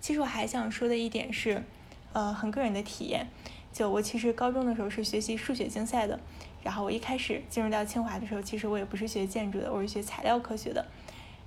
[0.00, 1.62] 其实我还想说的一点是，
[2.12, 3.28] 呃，很个人的体验。
[3.72, 6.20] 就我其实高中的时候是学习数学竞赛的，
[6.62, 10.86] 然后我一开始进入到清华的时候，其实我也不是学建筑的，我是学材料科学的。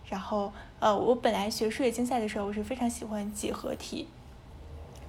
[0.09, 4.07] 然后，呃，我本来学数学竞赛的时候，我是非常喜欢几何题。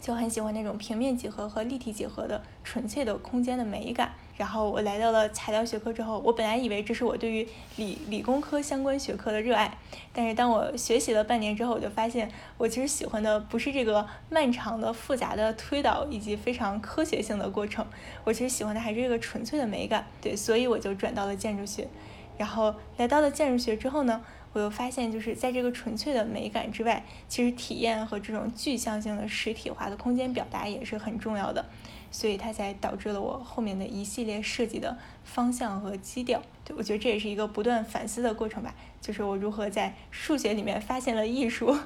[0.01, 4.13] 就很喜欢那种平面几何和立体几何的纯粹的空间的美感。
[4.37, 9.77] 然后我来到了材料学科之后，我本来以为这是我对于理理工科相关学科的热爱，
[10.13, 17.85] 但是当我学习了半年之后，我就发现我其实喜欢的不是这个漫长的复杂的推导以及非常科学性的过程，
[18.23, 20.07] 我其实喜欢的还是这个纯粹的美感。
[20.21, 21.89] 对，所以我就转到了建筑学。
[22.37, 24.23] 然后来到了建筑学之后呢？
[24.53, 31.65] 我又发现，就是在这个纯粹的美感之外，其实体验和这种具象性的实体化的空间表达也是很重要的。
[32.11, 36.41] 所以它才导致了我后面的一系列设计的方向和基调。
[36.77, 41.77] 我觉得这也是一个不断反思的过程吧，就是我如何在数学里面发现了艺术，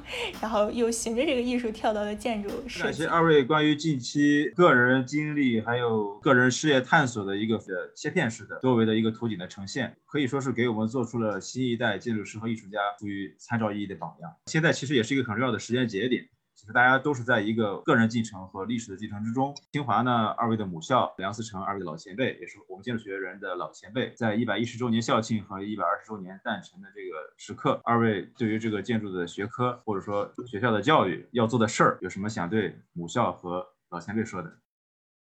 [0.40, 2.48] 然后又循着这个艺术跳到了建筑。
[2.80, 7.60] 感谢二位关于近期个人经历还有个人事业探索的一个
[7.94, 14.30] 切片式的多维的一个图景的呈现，可以说是给我们做出了新一代建筑师和艺术家赋予参照意义的榜样。
[14.46, 16.26] 现在其实也是一个很重要的时间节点。
[16.62, 19.52] 其实大家都是在一个个人进程和历史的进程之中。
[19.72, 34.56] 清华呢，二位的母校梁思成，二位老前辈，也是我们建筑学人的老前辈，在一百一十周年校庆和一百二十周年诞辰的这个时刻，二位对于这个建筑的学科或者说学校的教育要做的事儿，有什么想对母校和老前辈说的？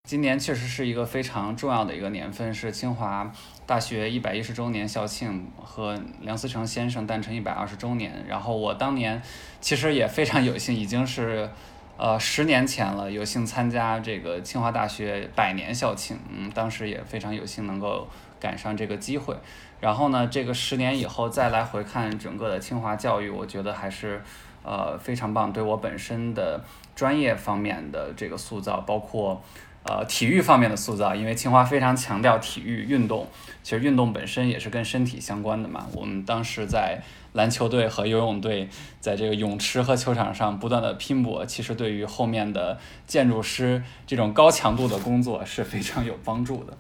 [0.09, 3.31] 今年确实是一个非常重要的一个年份，是清华
[3.67, 8.25] 大学一百一十周年校庆和梁思成先生诞辰一百二十周年。
[8.27, 9.21] 然后我当年
[9.61, 11.51] 其实也非常有幸，已经是
[11.99, 16.19] 呃十年前了，有幸参加这个清华大学百年校庆。
[16.35, 18.09] 嗯，当时也非常有幸能够
[18.41, 19.37] 赶上这个机会。
[19.79, 24.23] 然后呢，这个十年以后再来回看整个的清华教育，我觉得还是
[24.63, 26.65] 呃非常棒，对我本身的
[26.97, 29.43] 专业方面的这个塑造，包括。
[29.91, 33.27] 呃，体育方面的塑造，因为清华非常强调体育运动，
[33.63, 35.87] 其实运动本身也是跟身体相关的嘛。
[35.95, 37.01] 我们当时在
[37.33, 38.69] 篮球队和游泳队
[39.01, 46.77] 在这个泳池和球场上不断的拼搏，其实对于后面的建筑师这种高强度的工作是非常有帮助的。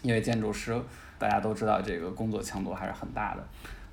[0.00, 0.80] 因为建筑师
[1.18, 3.46] 大家都知道，这个工作强度还是很大的。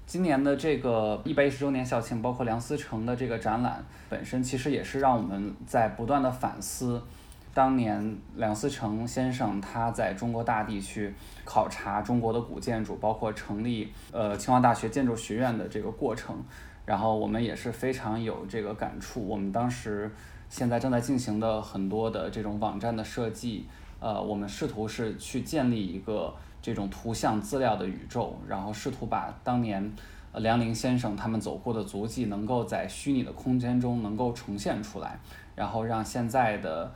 [0.08, 7.04] 今年的这个一百一十周年校庆，包括梁思成的这个展览本身，其实也是让我们在不断的反思。
[7.52, 16.38] 当年梁思成先生他在中国大地去考察中国的古建筑，包括成立呃清华大学建筑学院的这个过程，
[16.86, 19.28] 然后我们也是非常有这个感触。
[19.28, 20.10] 我们当时
[20.48, 23.66] 现在正在进行的很多的这种网站的设计，
[24.00, 29.92] 呃，我们试图是去建立一个这种图像资料的宇宙，然后试图把当年
[30.36, 35.20] 梁林先生他们走过的足迹能够在虚拟的空间中能够重现出来，
[35.56, 36.94] 然后让现在的。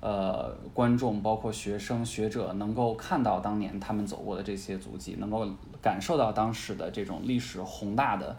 [0.00, 5.48] 呃，观众包括学生学者能够看到当年他们走过的这些足迹，能够
[5.80, 8.36] 感受到当时的这种历史宏大的，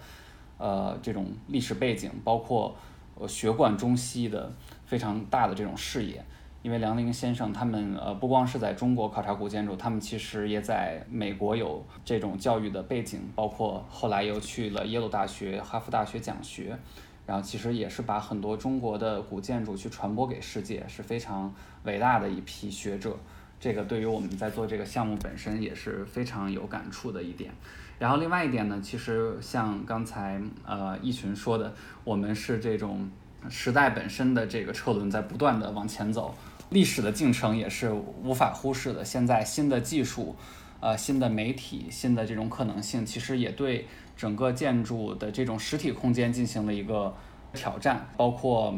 [0.58, 2.76] 呃，这种历史背景，包括
[3.16, 4.52] 呃学贯中西的
[4.86, 6.24] 非常大的这种视野。
[6.64, 16.78] 因为梁林先生他们呃不光是在中国考察古建筑，他们其实也在美国有这种教育的背景，包括后来又去了耶鲁大学、哈佛大学讲学。
[17.28, 21.54] 然后其实也是把很多中国的古建筑去传播给世界，是非常
[21.84, 23.16] 伟大的一批学者。
[23.60, 27.52] 这个对于我们在做这个项目本身也是非常有感触的一点。
[28.00, 31.74] 然后另外一点呢，其实像刚才呃一群说的，
[32.06, 33.10] 我们是这种
[33.50, 36.34] 时代本身的这个车轮在不断的往前走，
[36.70, 37.92] 历史的进程也是
[38.24, 39.04] 无法忽视的。
[39.04, 40.36] 现在新的技术，
[40.80, 43.86] 呃新的媒体，新的这种可能性，其实也对。
[44.18, 47.14] 整个建筑的这种实体空间进行了一个
[47.54, 48.74] 挑战，包括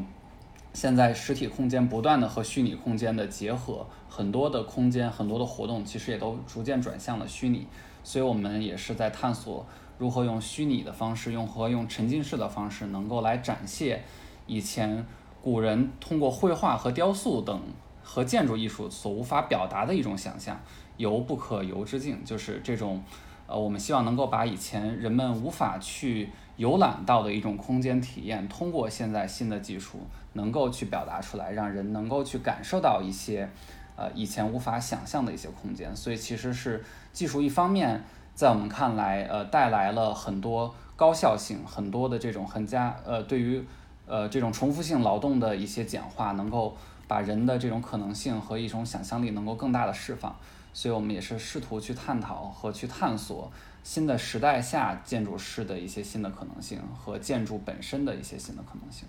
[0.73, 7.65] 现在实体空间不断的和虚拟空间的结合，很多的空间、很多的活动其实也都逐渐转向了虚拟，
[8.03, 9.65] 所以我们也是在探索
[9.97, 14.03] 如何用虚拟的方式，用和用沉浸式的方式，能够来展现
[14.45, 15.05] 以前
[15.41, 17.61] 古人通过绘画和雕塑等
[18.03, 20.59] 和建筑艺术所无法表达的一种想象，
[20.97, 23.01] 游不可游之境，就是这种。
[23.49, 29.97] 呃，我们希望能够把以前人们无法去游览到的一种空间体验，通过现在新的技术，
[30.33, 33.49] 能够去表达出来，让人能够去感受到一些，
[33.95, 35.95] 呃，以前无法想象的一些空间。
[35.95, 38.03] 所以，其实是技术一方面
[38.35, 43.65] 在我们看来，呃，带来了很多高效性，很多的这种很加，呃，对于
[44.05, 46.77] 呃这种重复性劳动的一些简化，能够
[47.07, 50.35] 把人的这种可能性和一种想象力能够更大的释放。
[50.73, 53.51] 所以我们也是试图去探讨和去探索
[53.83, 59.07] 新的时代下建筑师的一些新的可能性和建筑本身的一些新的可能性。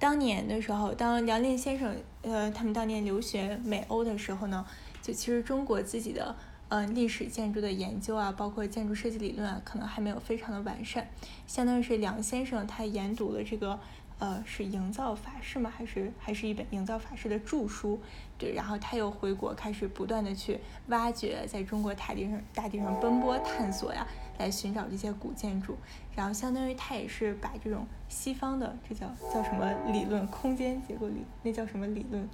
[0.00, 4.64] 当年的时候，当梁林先生呃他们当年留学美欧的时候呢，
[5.02, 6.36] 就其实中国自己的
[6.68, 11.08] 呃历史建筑的研究啊，包括建筑设计理论啊，可能还没有非常的完善。
[11.48, 13.80] 相当于是梁先生他研读了这个
[14.20, 15.72] 呃是营造法式吗？
[15.76, 18.00] 还是还是一本营造法式的著书？
[18.38, 24.06] 对，然后他又回国开始不断的去挖掘，在中国大地上大地上奔波探索呀。
[24.38, 25.76] 来寻找这些古建筑，
[26.14, 32.28] 然后相当于他也是把这种西方的这叫叫什么理论，空间结构理，那叫什么理论？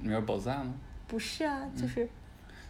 [0.00, 0.72] 你说宝藏吗？
[1.08, 2.08] 不是啊，就是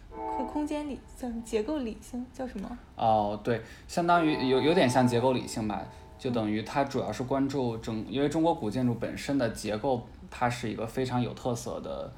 [0.09, 2.75] 空空间理叫结构理性叫什么？
[2.95, 5.85] 哦，对，相当于有有点像结构理性吧，
[6.17, 12.11] 就等于它主要是关注整，因为中国古建筑本身的结构，它是一个非常有特色的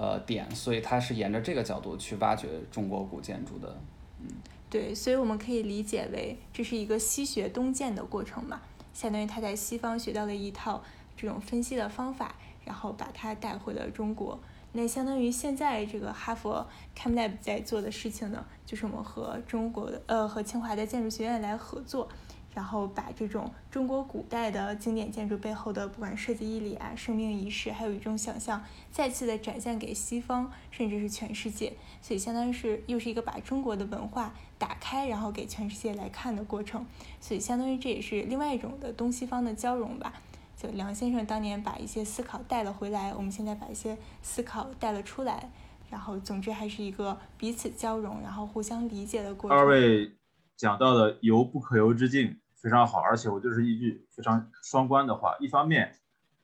[0.00, 3.76] 呃点，所以它是沿着这个角度去挖掘中国古建筑的，
[4.20, 4.28] 嗯。
[4.70, 8.60] 对，所以我们可以理解为这是一个西学东渐的过程嘛，
[8.94, 10.80] 相当于他在西方学到了一套
[11.16, 14.38] 这种分析的方法，然后把它带回了中国。
[14.72, 16.64] 那相当于现在这个哈佛
[16.96, 22.08] CamLab 在做的事情呢，就是我们和中国的呃和清华的建筑学院来合作。
[22.54, 31.74] 然后把这种中国古代的经典建筑背后的不管设计意理啊、生命仪式，还有一种想象，再次的展现给西方，甚至是全世界。
[32.02, 36.84] 所以相当于是又是一个把中国的文化打开，然后给全世界来看的过程。
[37.20, 40.14] 所以相当于这也是另外一种的东西方的交融吧。
[40.56, 45.48] 就梁先生当年把一些思考带了回来，我们现在把一些思考带了出来，
[45.88, 49.56] 然后总之还是一个彼此交融，然后互相理解的过程。
[49.56, 50.10] 二位
[50.58, 52.38] 讲到的游不可游之境。
[52.60, 55.36] 非常好，而且我就是一句非常双关的话。
[55.38, 55.94] 一方面，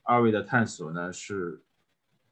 [0.04, 1.64] 二位的探索呢是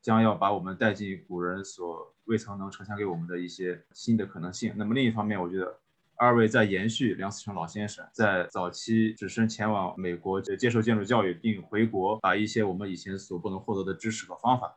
[0.01, 4.73] 将要把我们带进古人所未曾能呈现给我们的一些新的可能性。
[4.77, 5.81] 那么另一方面，我觉得
[6.15, 14.77] 二位在延续梁思成老先生在早期只身前往美国接受建筑教育，并回国把一些我们以前所不能获得的知识和方法，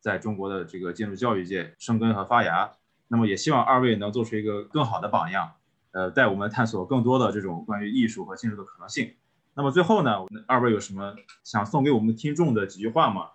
[0.00, 2.72] 在中国的这个建筑教育界生根和发芽。
[3.08, 5.52] 那么也希望二位能做出一个更好的榜样。
[5.96, 9.14] 呃，带我们探索更多的这种关于艺术和建筑的可能性。
[9.54, 13.28] 那么最后呢，我们二位有什么想送给我们听众的几句话吗？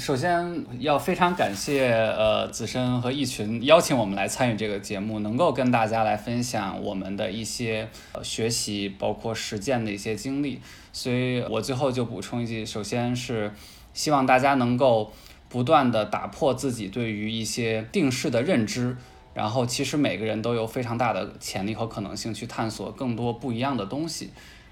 [0.00, 7.88] 首先要非常感谢呃子申和一群邀请我们来参与这个节目，能够跟大家来分享我们的一些
[8.22, 10.60] 学习，包括实践的一些经历。
[10.92, 13.52] 所以我最后就补充一句，首先是
[13.92, 15.12] 希望大家能够
[15.48, 18.96] 不断的打破自己对于一些定式的认知。
[19.32, 24.30] 然后，其实每个人都有非常大的潜力和可能性去探索更多不一样的东西。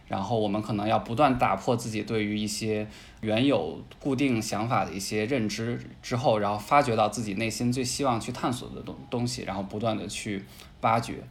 [0.08, 2.88] 然后，我们可能要不断打破自己对于一些
[3.20, 10.42] 原有固定想法的一些认知之后，然后发掘到自己内心最希望去探索的东东西，然后不断的去
[10.80, 11.22] 挖掘。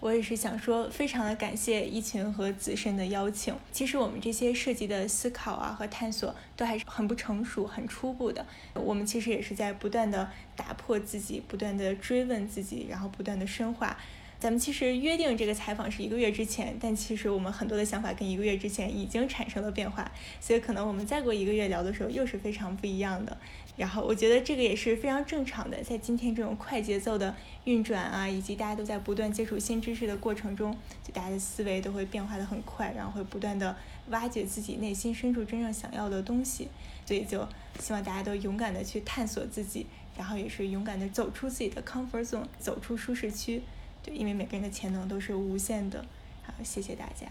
[0.00, 3.54] 我也是想说，非常的感谢一群和子申的邀请。
[3.72, 8.44] 其实我们这些涉及的思考啊和探索都还是很不成熟、很初步的。
[8.74, 13.96] 我们其实也是在不断的打破自己，不断的追问自己，然后不断的深化。
[14.38, 23.38] 咱们其实约定这个采访是一个月之前，但其实我们很多的想法跟一个月之前已经产生了变化，所以可能我们再过一个月聊的时候又是非常不一样的。
[23.76, 30.72] 然后我觉得这个也是非常正常的，在今天这种快节奏的运转啊，以及大家都在不断接触新知识的过程中，
[31.02, 33.74] 就大家的思维都会变化的很快，然后会不断的
[34.10, 36.68] 挖掘自己内心深处真正想要的东西。
[37.04, 37.46] 所以就
[37.80, 43.60] 希望大家都勇敢的去探索自己，然后也是勇敢的走出自己的 comfort zone，走出舒适区。
[44.04, 46.04] 对，因为每个人的潜能都是无限的。
[46.44, 47.26] 好，谢谢大家。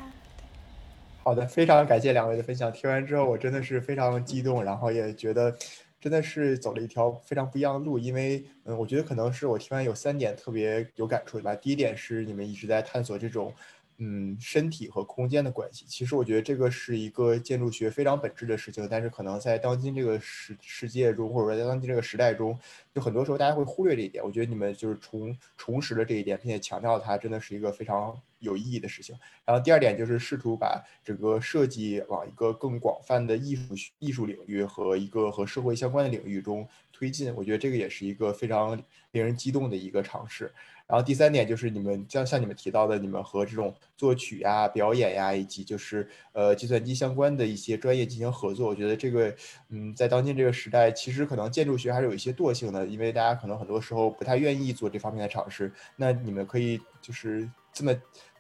[1.24, 2.70] 好的，非常感谢两位的分享。
[2.74, 5.56] 听完之后，我真的是非常激动，然后也觉得。
[6.04, 11.56] 真的是走了一条非常不一样的路，因为，嗯，我觉得可能是我听完有三点特别有感触吧。
[11.56, 13.54] 第一点是你们一直在探索这种。
[13.98, 22.58] 嗯，身体和空间的关系，其实我觉得这个是一个建筑学非常本质的事情，但是可能在当今这个世世界中，或者说在当今这个时代中，
[22.94, 24.24] 就很多时候大家会忽略这一点。
[24.24, 29.16] 我觉得你们就是重重拾了这一点，并且强调它，真的是一个非常有意义的事情。
[29.46, 37.34] 然后第二点就是试图把整个设计往一个更广泛的艺术艺术领域和一个和社会相关的领域中推进。
[37.36, 38.76] 我觉得这个也是一个非常
[39.12, 40.52] 令人激动的一个尝试。
[40.94, 48.68] 然后第三点就是你们像像你们提到的，你们和这种作曲呀、表演呀，以及就是呃计算机相关的一些专业进行合作。
[48.68, 49.36] 我觉得这个
[49.70, 55.74] 嗯，在当今这个时代，其实可能建筑学还是有一些惰性的，因为大家可能很多时候不太愿意做这方面的尝试。
[55.96, 57.92] 那你们可以就是这么。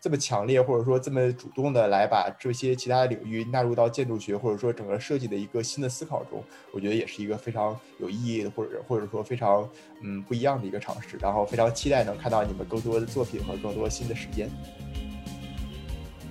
[0.04, 6.44] 这么强烈，或者说这么主动的来把这些其他领域纳入到建筑学，或者说整个设计的一个新的思考中，
[6.74, 9.66] 我觉得也是一个非常有意义的，或者或者说非常
[10.02, 11.16] 嗯不一样的一个尝试。
[11.22, 14.50] 然后非常期待能看到你们更多的作品和更多新的时间。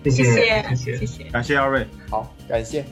[0.05, 2.85] 谢谢谢谢谢谢，感谢二位，好，感谢。